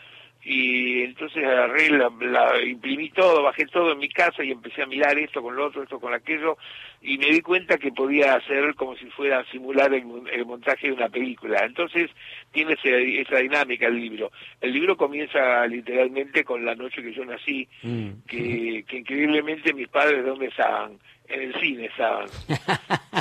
y 0.42 1.02
entonces 1.02 1.44
agarré, 1.44 1.90
la, 1.90 2.10
la- 2.20 2.62
imprimí 2.62 3.10
todo, 3.10 3.42
bajé 3.42 3.66
todo 3.66 3.92
en 3.92 3.98
mi 3.98 4.08
casa 4.08 4.42
y 4.42 4.50
empecé 4.50 4.82
a 4.82 4.86
mirar 4.86 5.18
esto 5.18 5.42
con 5.42 5.54
lo 5.54 5.66
otro, 5.66 5.82
esto 5.82 6.00
con 6.00 6.14
aquello, 6.14 6.56
y 7.02 7.18
me 7.18 7.26
di 7.26 7.42
cuenta 7.42 7.76
que 7.76 7.92
podía 7.92 8.34
hacer 8.36 8.74
como 8.74 8.96
si 8.96 9.04
fuera 9.10 9.44
simular 9.50 9.92
el, 9.92 10.04
mon- 10.06 10.28
el 10.28 10.46
montaje 10.46 10.86
de 10.86 10.94
una 10.94 11.10
película. 11.10 11.62
Entonces 11.64 12.10
tiene 12.52 12.72
ese- 12.72 13.20
esa 13.20 13.36
dinámica 13.36 13.86
el 13.86 13.96
libro. 13.96 14.32
El 14.62 14.72
libro 14.72 14.96
comienza 14.96 15.66
literalmente 15.66 16.42
con 16.42 16.64
la 16.64 16.74
noche 16.74 17.02
que 17.02 17.12
yo 17.12 17.24
nací, 17.26 17.68
Mm. 17.82 18.10
que, 18.26 18.84
que 18.88 18.96
increíblemente 18.98 19.74
mis 19.74 19.88
padres, 19.88 20.24
¿dónde 20.24 20.46
estaban? 20.46 20.98
En 21.30 21.42
el 21.42 21.60
cine 21.60 21.86
estaban. 21.86 22.28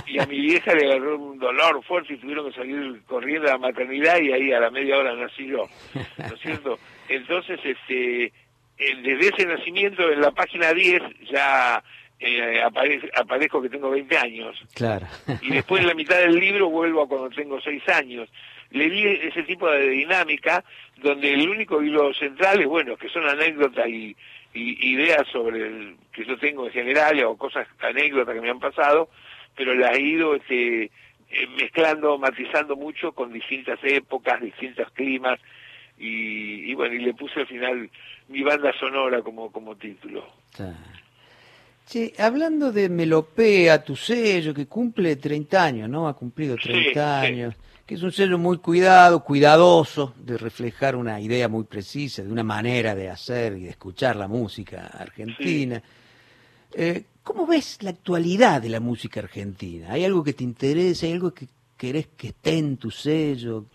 Y 0.07 0.19
a 0.19 0.25
mi 0.25 0.39
vieja 0.39 0.73
le 0.73 0.85
agarró 0.87 1.17
un 1.17 1.39
dolor 1.39 1.83
fuerte 1.83 2.13
y 2.13 2.17
tuvieron 2.17 2.49
que 2.49 2.55
salir 2.57 3.01
corriendo 3.07 3.47
a 3.47 3.51
la 3.53 3.57
maternidad 3.57 4.19
y 4.19 4.31
ahí 4.31 4.51
a 4.51 4.59
la 4.59 4.71
media 4.71 4.97
hora 4.97 5.15
nací 5.15 5.45
yo. 5.47 5.67
¿No 6.17 6.33
es 6.35 6.39
cierto? 6.41 6.79
Entonces, 7.07 7.59
este, 7.63 8.25
eh, 8.25 8.31
desde 9.03 9.29
ese 9.35 9.45
nacimiento 9.45 10.11
en 10.11 10.21
la 10.21 10.31
página 10.31 10.73
10 10.73 11.01
ya 11.31 11.83
eh, 12.19 12.61
apare- 12.63 13.09
aparezco 13.15 13.61
que 13.61 13.69
tengo 13.69 13.89
20 13.89 14.17
años. 14.17 14.57
Claro. 14.73 15.07
Y 15.41 15.51
después 15.51 15.81
en 15.81 15.87
la 15.87 15.93
mitad 15.93 16.17
del 16.17 16.35
libro 16.39 16.69
vuelvo 16.69 17.03
a 17.03 17.07
cuando 17.07 17.29
tengo 17.29 17.59
6 17.61 17.87
años. 17.89 18.29
Le 18.71 18.89
di 18.89 19.03
ese 19.07 19.43
tipo 19.43 19.69
de 19.69 19.89
dinámica 19.89 20.63
donde 20.97 21.33
el 21.33 21.49
único 21.49 21.81
hilo 21.81 22.13
central 22.13 22.59
es, 22.61 22.67
bueno, 22.67 22.97
que 22.97 23.09
son 23.09 23.27
anécdotas 23.27 23.87
y, 23.87 24.15
y 24.53 24.93
ideas 24.93 25.25
sobre 25.31 25.65
el, 25.65 25.95
que 26.19 26.25
yo 26.29 26.37
tengo 26.37 26.65
en 26.65 26.71
general 26.73 27.23
o 27.23 27.37
cosas, 27.37 27.67
anécdotas 27.79 28.35
que 28.35 28.41
me 28.41 28.49
han 28.49 28.59
pasado, 28.59 29.09
pero 29.55 29.73
las 29.73 29.95
he 29.97 30.01
ido 30.01 30.35
este, 30.35 30.83
eh, 30.83 30.91
mezclando, 31.57 32.17
matizando 32.17 32.75
mucho 32.75 33.13
con 33.13 33.31
distintas 33.31 33.79
épocas, 33.83 34.41
distintos 34.41 34.91
climas 34.91 35.39
y, 35.97 36.69
y 36.69 36.73
bueno, 36.73 36.95
y 36.95 36.99
le 36.99 37.13
puse 37.13 37.39
al 37.41 37.47
final 37.47 37.89
mi 38.27 38.41
banda 38.43 38.71
sonora 38.79 39.21
como, 39.21 39.51
como 39.51 39.75
título. 39.75 40.25
Che, 41.87 42.13
hablando 42.19 42.71
de 42.71 42.87
Melopea, 42.89 43.83
tu 43.83 43.95
sello, 43.95 44.53
que 44.53 44.67
cumple 44.67 45.15
30 45.15 45.63
años, 45.63 45.89
¿no? 45.89 46.07
Ha 46.07 46.15
cumplido 46.15 46.55
30 46.55 46.83
Sí, 46.83 46.91
sí. 46.93 46.99
años, 46.99 47.55
que 47.87 47.95
es 47.95 48.03
un 48.03 48.11
sello 48.11 48.37
muy 48.37 48.59
cuidado, 48.59 49.23
cuidadoso, 49.23 50.13
de 50.17 50.37
reflejar 50.37 50.95
una 50.95 51.19
idea 51.19 51.47
muy 51.47 51.63
precisa, 51.63 52.21
de 52.23 52.31
una 52.31 52.43
manera 52.43 52.93
de 52.93 53.09
hacer 53.09 53.53
y 53.57 53.63
de 53.63 53.69
escuchar 53.71 54.15
la 54.17 54.27
música 54.27 54.85
argentina. 54.99 55.81
Eh, 56.75 57.03
¿Cómo 57.23 57.45
ves 57.45 57.79
la 57.83 57.91
actualidad 57.91 58.61
de 58.61 58.69
la 58.69 58.79
música 58.79 59.19
argentina? 59.19 59.91
¿Hay 59.91 60.03
algo 60.05 60.23
que 60.23 60.33
te 60.33 60.43
interesa? 60.43 61.05
¿Hay 61.05 61.13
algo 61.13 61.33
que 61.33 61.45
querés 61.77 62.07
que 62.17 62.27
esté 62.29 62.57
en 62.57 62.77
tu 62.77 62.89
sello? 62.91 63.65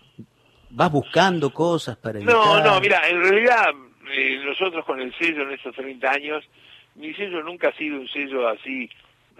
¿Vas 0.71 0.91
buscando 0.91 1.53
cosas 1.53 1.95
para 1.97 2.19
No, 2.19 2.61
no, 2.61 2.79
mira, 2.81 3.07
en 3.07 3.21
realidad 3.21 3.69
eh, 4.11 4.41
nosotros 4.45 4.83
con 4.85 4.99
el 4.99 5.13
sello 5.17 5.43
en 5.43 5.51
estos 5.51 5.73
30 5.75 6.11
años, 6.11 6.43
mi 6.95 7.13
sello 7.13 7.41
nunca 7.43 7.69
ha 7.69 7.77
sido 7.77 7.99
un 7.99 8.07
sello 8.09 8.47
así 8.49 8.89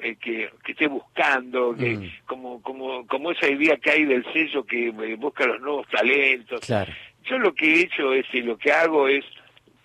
eh, 0.01 0.15
que, 0.15 0.49
que 0.63 0.71
esté 0.73 0.87
buscando, 0.87 1.75
que 1.75 1.95
Mm. 1.97 2.11
como, 2.25 2.61
como, 2.61 3.05
como 3.07 3.31
esa 3.31 3.49
idea 3.49 3.77
que 3.77 3.91
hay 3.91 4.05
del 4.05 4.25
sello 4.31 4.65
que 4.65 4.87
eh, 4.89 5.15
busca 5.15 5.45
los 5.45 5.59
nuevos 5.61 5.87
talentos. 5.89 6.61
Claro. 6.61 6.91
Yo 7.29 7.37
lo 7.37 7.53
que 7.53 7.65
he 7.65 7.81
hecho 7.81 8.13
es, 8.13 8.25
y 8.33 8.41
lo 8.41 8.57
que 8.57 8.71
hago 8.71 9.07
es 9.07 9.25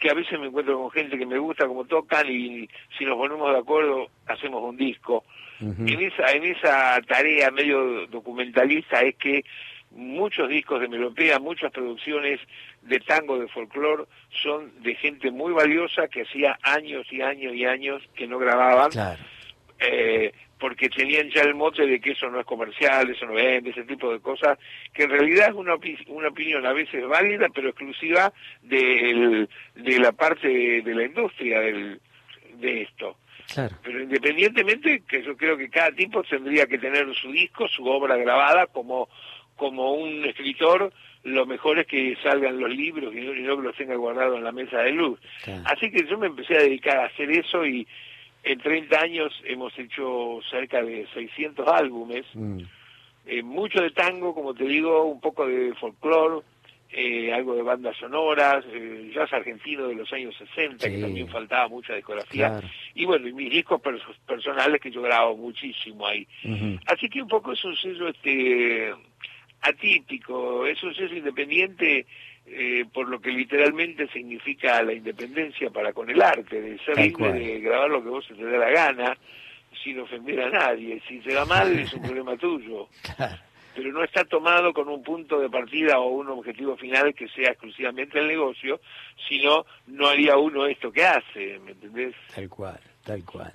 que 0.00 0.10
a 0.10 0.14
veces 0.14 0.40
me 0.40 0.46
encuentro 0.46 0.78
con 0.80 0.90
gente 0.90 1.18
que 1.18 1.26
me 1.26 1.38
gusta 1.38 1.66
como 1.68 1.84
tocan 1.84 2.26
y 2.28 2.68
si 2.98 3.04
nos 3.04 3.16
ponemos 3.16 3.52
de 3.52 3.58
acuerdo 3.58 4.08
hacemos 4.26 4.62
un 4.62 4.76
disco. 4.76 5.24
Ujú. 5.60 5.82
En 5.86 6.00
esa, 6.00 6.32
en 6.32 6.44
esa 6.44 7.00
tarea 7.06 7.50
medio 7.50 8.06
documentalista 8.06 9.02
es 9.02 9.14
que 9.16 9.44
muchos 9.90 10.48
discos 10.48 10.80
de 10.80 10.88
melopea, 10.88 11.38
muchas 11.38 11.70
producciones 11.70 12.40
de 12.82 12.98
tango, 13.00 13.38
de 13.38 13.48
folclore, 13.48 14.04
son 14.42 14.72
de 14.82 14.94
gente 14.94 15.30
muy 15.30 15.52
valiosa 15.52 16.08
que 16.08 16.22
hacía 16.22 16.58
años 16.62 17.06
y 17.12 17.20
años 17.20 17.54
y 17.54 17.64
años 17.66 18.02
que 18.14 18.26
no 18.26 18.38
grababan, 18.38 18.90
Claro. 18.90 19.20
eh, 19.80 20.32
porque 20.60 20.88
tenían 20.90 21.30
ya 21.30 21.42
el 21.42 21.54
mote 21.54 21.86
de 21.86 22.00
que 22.00 22.10
eso 22.12 22.28
no 22.30 22.38
es 22.38 22.46
comercial, 22.46 23.08
eso 23.10 23.26
no 23.26 23.32
vende, 23.32 23.70
ese 23.70 23.84
tipo 23.84 24.12
de 24.12 24.20
cosas, 24.20 24.58
que 24.92 25.04
en 25.04 25.10
realidad 25.10 25.48
es 25.48 25.54
una, 25.54 25.74
opi- 25.74 26.04
una 26.08 26.28
opinión 26.28 26.64
a 26.66 26.72
veces 26.74 27.06
válida, 27.08 27.48
pero 27.54 27.70
exclusiva 27.70 28.32
del- 28.62 29.48
de 29.74 29.98
la 29.98 30.12
parte 30.12 30.46
de, 30.48 30.82
de 30.82 30.94
la 30.94 31.04
industria 31.04 31.60
del, 31.60 32.00
de 32.54 32.82
esto 32.82 33.16
Claro. 33.52 33.74
pero 33.82 34.00
independientemente 34.00 35.02
que 35.08 35.22
yo 35.24 35.36
creo 35.36 35.56
que 35.56 35.68
cada 35.70 35.90
tipo 35.90 36.22
tendría 36.22 36.66
que 36.66 36.78
tener 36.78 37.12
su 37.16 37.32
disco, 37.32 37.66
su 37.66 37.84
obra 37.86 38.16
grabada 38.16 38.66
como 38.68 39.08
como 39.56 39.92
un 39.92 40.24
escritor, 40.24 40.90
lo 41.24 41.44
mejor 41.44 41.78
es 41.80 41.86
que 41.86 42.16
salgan 42.22 42.58
los 42.60 42.70
libros 42.70 43.14
y 43.14 43.20
no, 43.20 43.56
que 43.56 43.62
los 43.62 43.76
tenga 43.76 43.94
guardados 43.94 44.38
en 44.38 44.44
la 44.44 44.52
mesa 44.52 44.78
de 44.78 44.92
luz. 44.92 45.20
Claro. 45.44 45.62
Así 45.66 45.90
que 45.90 46.06
yo 46.06 46.16
me 46.16 46.28
empecé 46.28 46.56
a 46.56 46.62
dedicar 46.62 46.96
a 46.96 47.04
hacer 47.06 47.30
eso 47.30 47.66
y 47.66 47.86
en 48.42 48.58
30 48.58 49.00
años 49.00 49.32
hemos 49.44 49.78
hecho 49.78 50.40
cerca 50.50 50.82
de 50.82 51.06
600 51.14 51.66
álbumes, 51.68 52.24
Mm. 52.34 52.60
eh, 53.26 53.42
mucho 53.42 53.80
de 53.82 53.90
tango, 53.90 54.34
como 54.34 54.54
te 54.54 54.64
digo, 54.64 55.04
un 55.04 55.20
poco 55.20 55.46
de 55.46 55.74
folclore, 55.74 56.44
eh, 56.92 57.32
algo 57.32 57.54
de 57.54 57.62
bandas 57.62 57.96
sonoras, 57.98 58.64
eh, 58.72 59.12
jazz 59.14 59.32
argentino 59.32 59.86
de 59.86 59.94
los 59.94 60.12
años 60.12 60.34
60, 60.36 60.86
Sí. 60.86 60.92
que 60.96 61.00
también 61.00 61.28
faltaba 61.28 61.68
mucha 61.68 61.94
discografía, 61.94 62.48
Claro. 62.48 62.68
y 62.94 63.04
bueno, 63.04 63.28
y 63.28 63.32
mis 63.32 63.50
discos 63.50 63.80
perso- 63.80 64.12
personales 64.26 64.80
que 64.80 64.90
yo 64.90 65.00
grabo 65.02 65.36
muchísimo 65.36 66.04
ahí. 66.06 66.26
Así 66.86 67.08
que 67.08 67.22
un 67.22 67.28
poco 67.28 67.52
es 67.52 67.64
un 67.64 67.76
sello 67.76 68.08
este 68.08 68.92
atípico, 69.62 70.66
es 70.66 70.82
un 70.82 70.94
sello 70.94 71.16
independiente 71.16 72.06
eh, 72.52 72.84
por 72.92 73.08
lo 73.08 73.20
que 73.20 73.30
literalmente 73.30 74.08
significa 74.08 74.82
la 74.82 74.92
independencia 74.92 75.70
para 75.70 75.92
con 75.92 76.10
el 76.10 76.20
arte, 76.20 76.60
de 76.60 76.78
ser 76.80 76.96
libre 76.98 77.32
de 77.32 77.60
grabar 77.60 77.88
lo 77.90 78.02
que 78.02 78.08
vos 78.08 78.24
se 78.26 78.34
te 78.34 78.44
dé 78.44 78.58
la 78.58 78.70
gana, 78.70 79.16
sin 79.84 79.98
ofender 80.00 80.40
a 80.42 80.50
nadie. 80.50 81.00
Si 81.08 81.18
te 81.20 81.34
va 81.34 81.44
mal 81.44 81.78
es 81.78 81.92
un 81.92 82.02
problema 82.06 82.36
tuyo, 82.36 82.88
Claro. 83.16 83.36
pero 83.74 83.92
no 83.92 84.02
está 84.02 84.24
tomado 84.24 84.72
con 84.74 84.88
un 84.88 85.02
punto 85.02 85.38
de 85.40 85.48
partida 85.48 85.98
o 86.00 86.08
un 86.08 86.28
objetivo 86.28 86.76
final 86.76 87.14
que 87.14 87.28
sea 87.28 87.50
exclusivamente 87.50 88.18
el 88.18 88.26
negocio, 88.28 88.80
sino 89.28 89.64
no 89.86 90.08
haría 90.08 90.36
uno 90.36 90.66
esto 90.66 90.90
que 90.92 91.04
hace, 91.04 91.58
¿me 91.64 91.70
entendés? 91.72 92.14
Tal 92.34 92.48
cual, 92.48 92.80
tal 93.04 93.24
cual. 93.24 93.52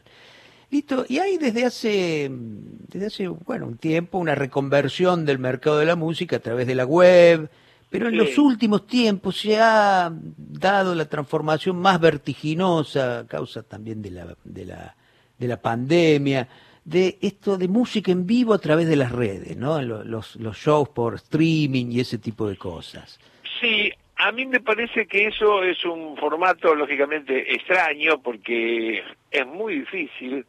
Listo, 0.71 1.05
y 1.08 1.19
hay 1.19 1.38
desde 1.38 1.63
hace, 1.65 2.27
desde 2.31 3.05
hace, 3.08 3.27
bueno, 3.27 3.67
un 3.67 3.77
tiempo 3.77 4.17
una 4.17 4.34
reconversión 4.36 5.25
del 5.25 5.38
mercado 5.38 5.77
de 5.77 5.86
la 5.86 5.95
música 5.95 6.38
a 6.38 6.39
través 6.39 6.65
de 6.65 6.75
la 6.75 6.86
web, 6.86 7.49
pero 7.97 8.10
en 8.10 8.13
Sí. 8.13 8.17
los 8.17 8.38
últimos 8.38 8.86
tiempos 8.88 9.38
se 9.39 9.58
ha 9.60 10.12
dado 10.38 10.93
la 10.95 11.05
transformación 11.08 11.77
más 11.77 11.99
vertiginosa, 11.99 13.19
a 13.19 13.27
causa 13.27 13.63
también 13.63 14.01
de 14.01 14.12
la, 14.12 14.36
de 14.43 14.65
la, 14.65 14.95
de 15.38 15.47
la 15.47 15.62
pandemia, 15.62 16.47
de 16.84 17.17
esto 17.21 17.58
de 17.58 17.67
música 17.67 18.12
en 18.12 18.27
vivo 18.27 18.53
a 18.53 18.60
través 18.60 18.88
de 18.88 18.95
las 18.95 19.12
redes, 19.12 19.58
¿no? 19.58 19.81
Lo- 19.81 20.03
Los, 20.03 20.36
los 20.36 20.58
shows 20.58 20.89
por 20.89 21.15
streaming 21.15 21.88
y 21.91 21.99
ese 22.01 22.17
tipo 22.19 22.47
de 22.47 22.58
cosas. 22.58 23.19
Sí, 23.60 23.91
a 24.17 24.31
mí 24.31 24.45
me 24.45 24.60
parece 24.60 25.08
que 25.08 25.27
eso 25.27 25.63
es 25.63 25.84
un 25.86 26.15
formato 26.17 26.75
lógicamente 26.75 27.53
extraño 27.53 28.21
porque 28.21 29.01
es 29.31 29.47
muy 29.47 29.79
difícil. 29.79 30.45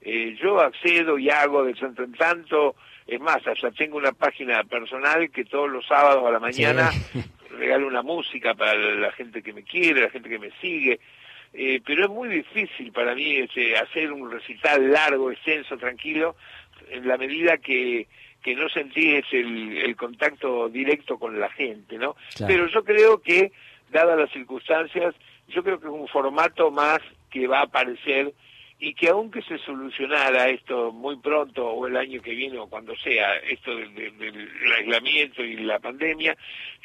Eh, 0.00 0.36
yo 0.42 0.60
accedo 0.60 1.18
y 1.18 1.30
hago 1.30 1.64
de 1.64 1.74
tanto 1.74 2.02
en 2.02 2.12
tanto, 2.12 2.74
es 3.06 3.20
más, 3.20 3.46
hasta 3.46 3.70
tengo 3.70 3.96
una 3.98 4.12
página 4.12 4.64
personal 4.64 5.30
que 5.30 5.44
todos 5.44 5.70
los 5.70 5.86
sábados 5.86 6.24
a 6.26 6.30
la 6.30 6.38
mañana 6.40 6.90
Sí. 6.90 7.22
regalo 7.58 7.86
una 7.86 8.02
música 8.02 8.54
para 8.54 8.74
la 8.74 9.12
gente 9.12 9.42
que 9.42 9.52
me 9.52 9.62
quiere, 9.62 10.00
la 10.02 10.10
gente 10.10 10.28
que 10.28 10.38
me 10.38 10.50
sigue. 10.60 10.98
Eh, 11.52 11.80
pero 11.86 12.04
es 12.04 12.10
muy 12.10 12.28
difícil 12.28 12.90
para 12.90 13.14
mí 13.14 13.36
este, 13.36 13.76
hacer 13.76 14.10
un 14.12 14.30
recital 14.30 14.90
largo, 14.90 15.30
extenso, 15.30 15.76
tranquilo, 15.76 16.34
en 16.90 17.06
la 17.06 17.16
medida 17.16 17.58
que, 17.58 18.08
que 18.42 18.56
no 18.56 18.68
sentís 18.68 19.24
el, 19.30 19.76
el 19.78 19.94
contacto 19.94 20.68
directo 20.68 21.16
con 21.18 21.38
la 21.38 21.48
gente, 21.50 21.96
¿no? 21.96 22.16
Claro. 22.34 22.52
Pero 22.52 22.66
yo 22.66 22.82
creo 22.84 23.22
que, 23.22 23.52
dadas 23.92 24.18
las 24.18 24.32
circunstancias, 24.32 25.14
yo 25.46 25.62
creo 25.62 25.78
que 25.78 25.86
es 25.86 25.92
un 25.92 26.08
formato 26.08 26.72
más 26.72 26.98
que 27.30 27.46
va 27.46 27.60
a 27.60 27.64
aparecer 27.64 28.32
y 28.86 28.92
que 28.94 29.08
aunque 29.08 29.40
se 29.42 29.56
solucionara 29.58 30.48
esto 30.50 30.92
muy 30.92 31.16
pronto 31.16 31.66
o 31.66 31.86
el 31.86 31.96
año 31.96 32.20
que 32.20 32.34
viene 32.34 32.58
o 32.58 32.66
cuando 32.68 32.94
sea 32.96 33.36
esto 33.38 33.74
del, 33.74 33.94
del- 33.94 34.18
del 34.18 34.72
aislamiento 34.78 35.42
y 35.42 35.56
la 35.56 35.78
pandemia, 35.78 36.36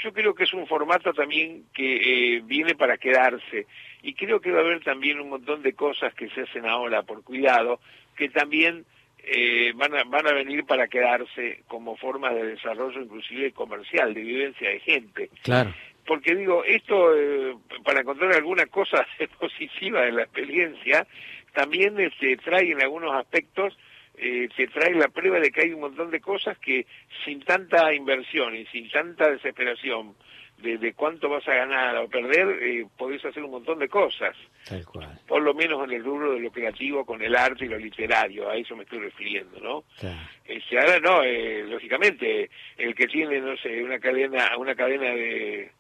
yo 0.02 0.14
creo 0.14 0.34
que 0.34 0.46
es 0.46 0.54
un 0.54 0.66
formato 0.66 1.14
también 1.14 1.66
que 1.74 2.36
eh, 2.38 2.42
viene 2.46 2.76
para 2.76 2.98
quedarse 2.98 3.66
y 4.02 4.14
creo 4.14 4.40
que 4.40 4.52
va 4.52 4.60
a 4.60 4.64
haber 4.64 4.82
también 4.82 5.20
un 5.20 5.30
montón 5.30 5.62
de 5.62 5.74
cosas 5.74 6.14
que 6.14 6.30
se 6.30 6.42
hacen 6.42 6.66
ahora 6.66 7.04
por 7.04 7.22
cuidado 7.24 7.82
que 8.16 8.30
también 8.30 8.86
eh, 9.22 9.74
van, 9.76 9.94
a, 9.96 10.04
van 10.06 10.26
a 10.28 10.34
venir 10.34 10.64
para 10.66 10.88
quedarse 10.88 11.64
como 11.68 11.98
forma 11.98 12.32
de 12.34 12.46
desarrollo 12.56 13.02
inclusive 13.02 13.52
comercial, 13.52 14.14
de 14.14 14.22
vivencia 14.22 14.70
de 14.70 14.80
gente 14.80 15.30
Claro. 15.44 15.74
porque 16.06 16.34
digo, 16.34 16.64
esto, 16.64 17.14
eh, 17.16 17.56
para 17.84 18.00
encontrar 18.02 18.32
alguna 18.34 18.66
cosa 18.68 19.06
positiva 19.40 20.02
de 20.04 20.14
la 20.14 20.24
experiencia, 20.24 21.06
también 21.54 22.00
este, 22.00 22.38
trae 22.38 22.72
en 22.72 22.82
algunos 22.82 23.14
aspectos, 23.16 23.78
eh, 24.18 24.50
te 24.56 24.68
trae 24.68 24.94
la 24.96 25.08
prueba 25.08 25.40
de 25.40 25.52
que 25.52 25.62
hay 25.62 25.72
un 25.74 25.82
montón 25.82 26.12
de 26.12 26.20
cosas 26.20 26.58
que 26.58 26.86
sin 27.24 27.42
tanta 27.42 27.94
inversión 27.94 28.56
y 28.56 28.66
sin 28.68 28.90
tanta 28.90 29.30
desesperación 29.30 30.16
de, 30.58 30.78
de 30.78 30.94
cuánto 30.94 31.30
vas 31.30 31.48
a 31.48 31.54
ganar 31.54 31.96
o 31.98 32.10
perder, 32.10 32.62
eh, 32.62 32.86
podés 32.98 33.24
hacer 33.24 33.42
un 33.44 33.52
montón 33.52 33.80
de 33.80 33.88
cosas, 33.88 34.36
Tal 34.68 34.86
cual. 34.86 35.18
por 35.26 35.42
lo 35.42 35.54
menos 35.54 35.82
en 35.86 35.92
el 35.96 36.04
rubro 36.04 36.34
de 36.34 36.42
lo 36.42 36.52
creativo, 36.52 37.06
con 37.06 37.22
el 37.22 37.34
arte 37.34 37.64
y 37.64 37.70
lo 37.70 37.78
literario, 37.78 38.50
a 38.50 38.58
eso 38.58 38.76
me 38.76 38.84
estoy 38.84 39.00
refiriendo, 39.00 39.58
¿no? 39.62 39.84
Claro. 39.98 40.18
Este, 40.44 40.78
ahora 40.78 41.00
no, 41.00 41.24
eh, 41.24 41.64
lógicamente, 41.64 42.50
el 42.78 42.94
que 42.94 43.08
tiene, 43.08 43.40
no 43.40 43.56
sé, 43.56 43.82
una 43.82 44.00
cadena, 44.00 44.58
una 44.58 44.76
cadena 44.76 45.12
de 45.12 45.72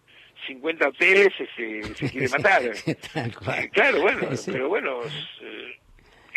50 0.47 0.88
hoteles 0.89 1.34
se, 1.56 1.84
se 1.95 2.10
quiere 2.12 2.30
matar. 2.30 2.62
Eh, 2.65 3.69
claro, 3.71 4.02
bueno, 4.02 4.28
pero 4.45 4.69
bueno, 4.69 4.99
eh, 5.41 5.80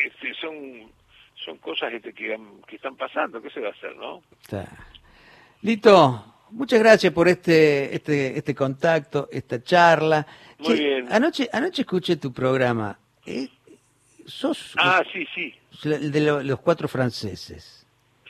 este, 0.06 0.34
son 0.40 0.90
son 1.44 1.58
cosas 1.58 1.90
que, 1.90 2.12
que, 2.12 2.38
que 2.68 2.76
están 2.76 2.96
pasando, 2.96 3.42
¿qué 3.42 3.50
se 3.50 3.60
va 3.60 3.68
a 3.68 3.72
hacer, 3.72 3.96
no? 3.96 4.22
Está. 4.42 4.68
Lito, 5.62 6.36
muchas 6.50 6.78
gracias 6.78 7.12
por 7.12 7.26
este, 7.28 7.94
este, 7.94 8.36
este 8.38 8.54
contacto, 8.54 9.28
esta 9.32 9.62
charla. 9.62 10.24
Muy 10.58 10.74
bien. 10.78 11.12
Anoche, 11.12 11.48
anoche 11.52 11.82
escuché 11.82 12.16
tu 12.16 12.32
programa. 12.32 12.96
Eh, 13.26 13.48
¿Sos 14.24 14.74
Ah, 14.78 15.02
sí, 15.12 15.26
sí, 15.34 15.52
el 15.84 16.12
de 16.12 16.20
lo- 16.20 16.42
los 16.42 16.60
cuatro 16.60 16.86
franceses? 16.86 17.86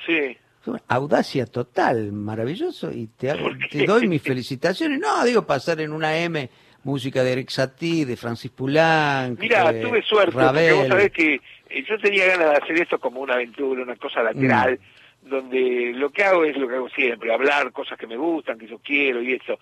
sí. 0.07 0.37
Una 0.67 0.81
Audacia 0.89 1.47
total, 1.47 2.13
maravilloso, 2.13 2.91
y 2.93 3.07
te, 3.09 3.31
hago- 3.31 3.51
doy 3.87 4.07
mis 4.07 4.23
felicitaciones. 4.23 5.01
No, 5.01 5.25
digo, 5.25 5.47
pasar 5.47 5.81
en 5.81 5.93
una 5.93 6.17
M, 6.19 6.49
música 6.85 7.23
de 7.25 7.33
Eric 7.33 7.51
Satie, 7.51 8.07
de 8.07 8.17
Francis 8.17 8.51
Poulenc. 8.51 9.39
Mira, 9.41 9.65
tuve 9.81 10.03
suerte, 10.03 10.33
porque 10.33 10.47
Ravel. 10.47 10.75
vos 10.75 10.89
sabés 10.89 11.11
que 11.13 11.35
eh, 11.71 11.85
yo 11.89 11.99
tenía 11.99 12.27
ganas 12.27 12.51
de 12.51 12.57
hacer 12.57 12.81
esto 12.83 12.99
como 13.01 13.21
una 13.21 13.35
aventura, 13.35 13.83
una 13.83 13.97
cosa 13.97 14.23
lateral, 14.23 14.79
Mm. 15.25 15.29
donde 15.29 15.93
lo 15.95 16.11
que 16.11 16.25
hago 16.25 16.45
es 16.45 16.57
lo 16.57 16.67
que 16.69 16.75
hago 16.77 16.89
siempre, 16.91 17.33
hablar 17.33 17.71
cosas 17.73 17.99
que 17.99 18.07
me 18.07 18.17
gustan, 18.17 18.59
que 18.59 18.67
yo 18.67 18.79
quiero 18.79 19.23
y 19.23 19.35
eso. 19.35 19.59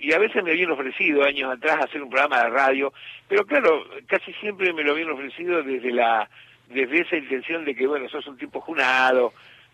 Y 0.00 0.12
a 0.12 0.18
veces 0.18 0.42
me 0.44 0.50
habían 0.50 0.70
ofrecido 0.72 1.22
años 1.24 1.50
atrás 1.50 1.84
hacer 1.84 2.02
un 2.02 2.10
programa 2.10 2.42
de 2.42 2.50
radio, 2.50 2.92
pero 3.28 3.46
claro, 3.46 3.82
casi 4.06 4.32
siempre 4.34 4.72
me 4.72 4.82
lo 4.84 4.92
habían 4.92 5.10
ofrecido 5.10 5.62
desde 5.62 5.92
la 5.92 6.28
desde 6.68 7.02
esa 7.02 7.16
intención 7.16 7.64
de 7.64 7.76
que, 7.76 7.86
bueno, 7.86 8.08
sos 8.08 8.26
un 8.26 8.36
tipo 8.36 8.60
junado, 8.60 9.32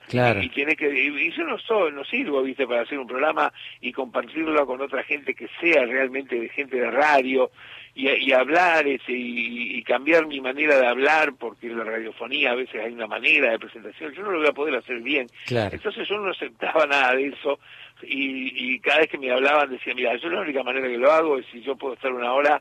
Claro. 0.08 0.42
y 0.42 0.48
tiene 0.50 0.76
que 0.76 0.88
y 0.92 1.30
yo 1.32 1.44
no 1.44 1.58
soy 1.58 1.92
no 1.92 2.04
sirvo 2.04 2.42
viste 2.42 2.66
para 2.66 2.82
hacer 2.82 2.98
un 2.98 3.06
programa 3.06 3.52
y 3.80 3.92
compartirlo 3.92 4.66
con 4.66 4.80
otra 4.82 5.02
gente 5.04 5.34
que 5.34 5.48
sea 5.60 5.84
realmente 5.86 6.38
de 6.38 6.48
gente 6.50 6.76
de 6.76 6.90
radio 6.90 7.50
y, 7.94 8.08
y 8.08 8.32
hablar 8.32 8.86
ese, 8.86 9.12
y, 9.12 9.76
y 9.76 9.82
cambiar 9.82 10.26
mi 10.26 10.40
manera 10.40 10.76
de 10.78 10.86
hablar 10.86 11.34
porque 11.38 11.68
en 11.68 11.78
la 11.78 11.84
radiofonía 11.84 12.50
a 12.52 12.54
veces 12.54 12.82
hay 12.84 12.92
una 12.92 13.06
manera 13.06 13.50
de 13.52 13.58
presentación 13.58 14.12
yo 14.12 14.22
no 14.22 14.32
lo 14.32 14.38
voy 14.38 14.48
a 14.48 14.52
poder 14.52 14.74
hacer 14.76 15.00
bien 15.00 15.26
Claro. 15.46 15.74
entonces 15.74 16.06
yo 16.08 16.18
no 16.18 16.30
aceptaba 16.30 16.84
nada 16.86 17.14
de 17.14 17.28
eso 17.28 17.58
y, 18.02 18.74
y 18.74 18.80
cada 18.80 18.98
vez 18.98 19.08
que 19.08 19.18
me 19.18 19.30
hablaban 19.30 19.70
decía 19.70 19.94
mira 19.94 20.16
yo 20.16 20.28
la 20.30 20.40
única 20.40 20.62
manera 20.62 20.88
que 20.88 20.98
lo 20.98 21.10
hago 21.12 21.38
es 21.38 21.46
si 21.52 21.62
yo 21.62 21.76
puedo 21.76 21.94
estar 21.94 22.12
una 22.12 22.32
hora 22.32 22.60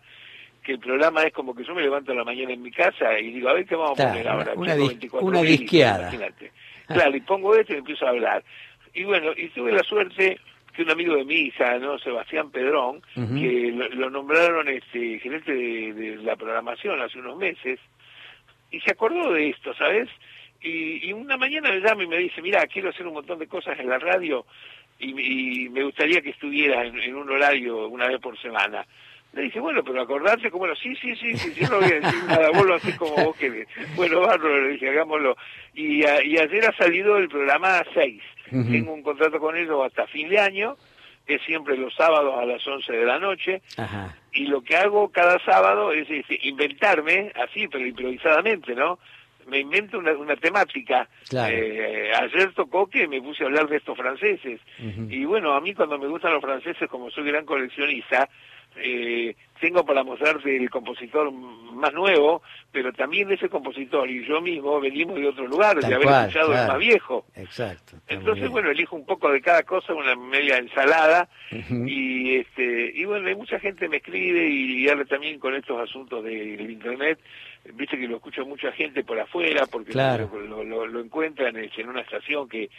que 0.63 0.73
el 0.73 0.79
programa 0.79 1.23
es 1.23 1.33
como 1.33 1.55
que 1.55 1.63
yo 1.63 1.73
me 1.73 1.81
levanto 1.81 2.11
a 2.11 2.15
la 2.15 2.23
mañana 2.23 2.53
en 2.53 2.61
mi 2.61 2.69
casa 2.69 3.17
y 3.19 3.31
digo, 3.31 3.49
a 3.49 3.53
ver 3.53 3.65
qué 3.65 3.75
vamos 3.75 3.93
a 3.99 4.03
Claro, 4.03 4.11
poner 4.11 4.27
ahora. 4.27 4.53
una 4.55 4.73
Tengo 4.75 4.85
dis- 4.85 4.89
24 4.89 5.27
una 5.27 5.41
mil, 5.41 5.57
disqueada. 5.57 6.01
imagínate. 6.01 6.51
Claro, 6.93 7.15
y 7.15 7.21
pongo 7.21 7.55
esto 7.55 7.73
y 7.73 7.77
empiezo 7.77 8.05
a 8.05 8.09
hablar. 8.09 8.43
Y 8.93 9.03
bueno, 9.03 9.31
y 9.35 9.47
tuve 9.49 9.71
la 9.71 9.83
suerte 9.83 10.39
que 10.73 10.83
un 10.83 10.91
amigo 10.91 11.15
de 11.15 11.25
mi 11.25 11.35
hija, 11.35 11.77
¿no? 11.79 11.99
Sebastián 11.99 12.49
Pedrón, 12.51 13.01
que 13.13 13.71
lo, 13.73 13.87
lo 13.89 14.09
nombraron 14.09 14.67
este 14.69 15.19
gerente 15.19 15.53
de, 15.53 15.93
de 15.93 16.15
la 16.17 16.35
programación 16.35 17.01
hace 17.01 17.19
unos 17.19 17.37
meses, 17.37 17.79
y 18.71 18.79
se 18.79 18.91
acordó 18.91 19.33
de 19.33 19.49
esto, 19.49 19.73
¿sabes? 19.73 20.07
Y, 20.61 21.09
y 21.09 21.13
una 21.13 21.37
mañana 21.37 21.71
me 21.71 21.79
llama 21.81 22.03
y 22.03 22.07
me 22.07 22.17
dice, 22.19 22.41
mira, 22.41 22.65
quiero 22.67 22.89
hacer 22.89 23.05
un 23.05 23.15
montón 23.15 23.39
de 23.39 23.47
cosas 23.47 23.77
en 23.79 23.89
la 23.89 23.97
radio 23.97 24.45
y, 24.99 25.65
y 25.65 25.69
me 25.69 25.83
gustaría 25.83 26.21
que 26.21 26.29
estuviera 26.29 26.85
en, 26.85 26.97
en 26.99 27.15
un 27.15 27.29
horario 27.29 27.87
una 27.87 28.07
vez 28.07 28.19
por 28.19 28.39
semana. 28.39 28.85
Le 29.33 29.43
dije, 29.43 29.59
bueno, 29.61 29.81
pero 29.83 30.01
acordarte 30.01 30.51
como 30.51 30.67
lo, 30.67 30.75
sí, 30.75 30.93
sí, 30.97 31.15
sí, 31.15 31.33
sí, 31.37 31.53
yo 31.55 31.69
no 31.69 31.77
voy 31.77 31.85
a 31.91 31.99
decir 32.01 32.23
nada, 32.27 32.49
vos 32.51 32.65
lo 32.65 32.75
haces 32.75 32.95
como 32.97 33.15
vos 33.15 33.35
querés. 33.37 33.67
Bueno, 33.95 34.19
bárbaro, 34.19 34.61
le 34.63 34.73
dije, 34.73 34.89
hagámoslo. 34.89 35.37
Y, 35.73 36.03
a- 36.05 36.21
y 36.23 36.37
ayer 36.37 36.65
ha 36.65 36.75
salido 36.75 37.17
el 37.17 37.29
programa 37.29 37.81
6. 37.93 38.21
Ujú. 38.51 38.69
Tengo 38.71 38.93
un 38.93 39.03
contrato 39.03 39.39
con 39.39 39.55
ellos 39.55 39.81
hasta 39.85 40.05
fin 40.07 40.27
de 40.27 40.37
año, 40.39 40.75
que 41.25 41.35
es 41.35 41.41
siempre 41.43 41.77
los 41.77 41.93
sábados 41.95 42.33
a 42.37 42.45
las 42.45 42.65
11 42.67 42.91
de 42.91 43.05
la 43.05 43.19
noche, 43.19 43.61
Ajá. 43.77 44.17
y 44.33 44.47
lo 44.47 44.61
que 44.61 44.75
hago 44.75 45.09
cada 45.11 45.39
sábado 45.45 45.93
es, 45.93 46.09
este, 46.09 46.37
inventarme, 46.43 47.31
así, 47.35 47.67
pero 47.69 47.85
improvisadamente, 47.87 48.75
¿no? 48.75 48.99
Me 49.47 49.59
invento 49.59 49.97
una, 49.97 50.11
una 50.11 50.35
temática. 50.35 51.07
Claro. 51.29 51.55
Eh, 51.55 52.11
ayer 52.13 52.53
tocó 52.53 52.87
que 52.87 53.07
me 53.07 53.21
puse 53.21 53.43
a 53.43 53.47
hablar 53.47 53.67
de 53.69 53.77
estos 53.77 53.97
franceses. 53.97 54.59
Y 55.09 55.23
bueno, 55.25 55.53
a 55.53 55.61
mí 55.61 55.73
cuando 55.73 55.97
me 55.97 56.07
gustan 56.07 56.33
los 56.33 56.41
franceses, 56.41 56.87
como 56.89 57.09
soy 57.09 57.23
gran 57.25 57.45
coleccionista, 57.45 58.29
eh, 58.77 59.35
tengo 59.59 59.85
para 59.85 60.03
mostrarte 60.03 60.55
el 60.57 60.69
compositor 60.69 61.31
más 61.31 61.93
nuevo, 61.93 62.41
pero 62.71 62.91
también 62.93 63.31
ese 63.31 63.47
compositor 63.49 64.09
y 64.09 64.25
yo 64.25 64.41
mismo 64.41 64.79
venimos 64.79 65.15
de 65.17 65.27
otro 65.27 65.45
lugar, 65.47 65.79
Tal 65.79 65.89
de 65.89 65.95
haber 65.95 66.07
cual, 66.07 66.21
escuchado 66.27 66.53
el 66.53 66.67
más 66.67 66.77
viejo. 66.79 67.25
Exacto. 67.35 67.97
Entonces, 68.07 68.41
bien. 68.41 68.51
bueno, 68.53 68.71
elijo 68.71 68.95
un 68.95 69.05
poco 69.05 69.31
de 69.31 69.39
cada 69.41 69.63
cosa, 69.63 69.93
una 69.93 70.15
media 70.15 70.57
ensalada, 70.57 71.29
y 71.69 72.37
este 72.37 72.91
y 72.95 73.05
bueno, 73.05 73.27
hay 73.27 73.35
mucha 73.35 73.59
gente 73.59 73.87
me 73.87 73.97
escribe 73.97 74.47
y, 74.49 74.87
ahora 74.89 75.05
también 75.05 75.39
con 75.39 75.53
estos 75.55 75.79
asuntos 75.79 76.23
del 76.23 76.61
internet, 76.71 77.19
viste 77.73 77.97
que 77.99 78.07
lo 78.07 78.15
escucha 78.15 78.43
mucha 78.43 78.71
gente 78.71 79.03
por 79.03 79.19
afuera, 79.19 79.65
porque 79.71 79.91
Claro. 79.91 80.29
lo, 80.47 80.63
lo- 80.63 80.87
lo- 80.87 80.99
encuentran 81.01 81.55
en 81.57 81.69
en 81.77 81.89
una 81.89 82.01
estación 82.01 82.47
que, 82.49 82.69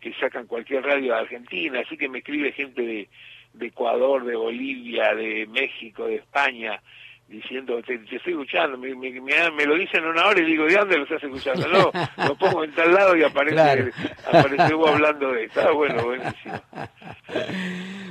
que 0.00 0.12
sacan 0.14 0.46
cualquier 0.46 0.82
radio 0.84 1.12
de 1.14 1.18
Argentina, 1.20 1.80
así 1.80 1.96
que 1.96 2.08
me 2.08 2.18
escribe 2.18 2.52
gente 2.52 2.82
de, 2.82 3.08
de 3.56 3.66
Ecuador, 3.66 4.24
de 4.24 4.36
Bolivia, 4.36 5.14
de 5.14 5.46
México, 5.50 6.06
de 6.06 6.16
España, 6.16 6.80
diciendo, 7.28 7.82
te, 7.82 7.98
te 7.98 8.16
estoy 8.16 8.34
escuchando, 8.34 8.78
me, 8.78 8.94
me, 8.94 9.10
me- 9.20 9.50
me 9.50 9.64
lo 9.66 9.74
dicen 9.76 10.04
en 10.04 10.10
una 10.10 10.26
hora 10.26 10.40
y 10.40 10.44
digo, 10.44 10.64
¿de 10.66 10.74
dónde 10.76 10.96
lo 10.98 11.04
estás 11.04 11.22
escuchando? 11.24 11.66
No, 11.68 11.90
lo 12.24 12.34
pongo 12.36 12.62
en 12.62 12.72
tal 12.72 12.92
lado 12.94 13.16
y 13.16 13.24
aparece, 13.24 13.54
Claro. 13.56 13.86
aparece 14.26 14.74
vos 14.74 14.90
hablando 14.90 15.32
de 15.32 15.44
esto. 15.44 15.60
Ah, 15.66 15.72
bueno, 15.72 16.04
buenísimo. 16.04 16.60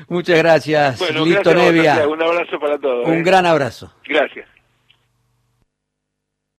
Muchas 0.10 0.38
gracias, 0.38 1.00
Bueno, 1.00 1.26
Lito 1.26 1.42
gracias, 1.42 1.56
a 1.56 1.64
vos, 1.66 1.74
Nevia. 1.74 2.08
Un 2.08 2.22
abrazo 2.24 2.60
para 2.60 2.78
todos. 2.78 3.08
Un 3.08 3.14
¿eh? 3.20 3.24
gran 3.24 3.46
abrazo. 3.46 3.94
Gracias. 4.06 4.48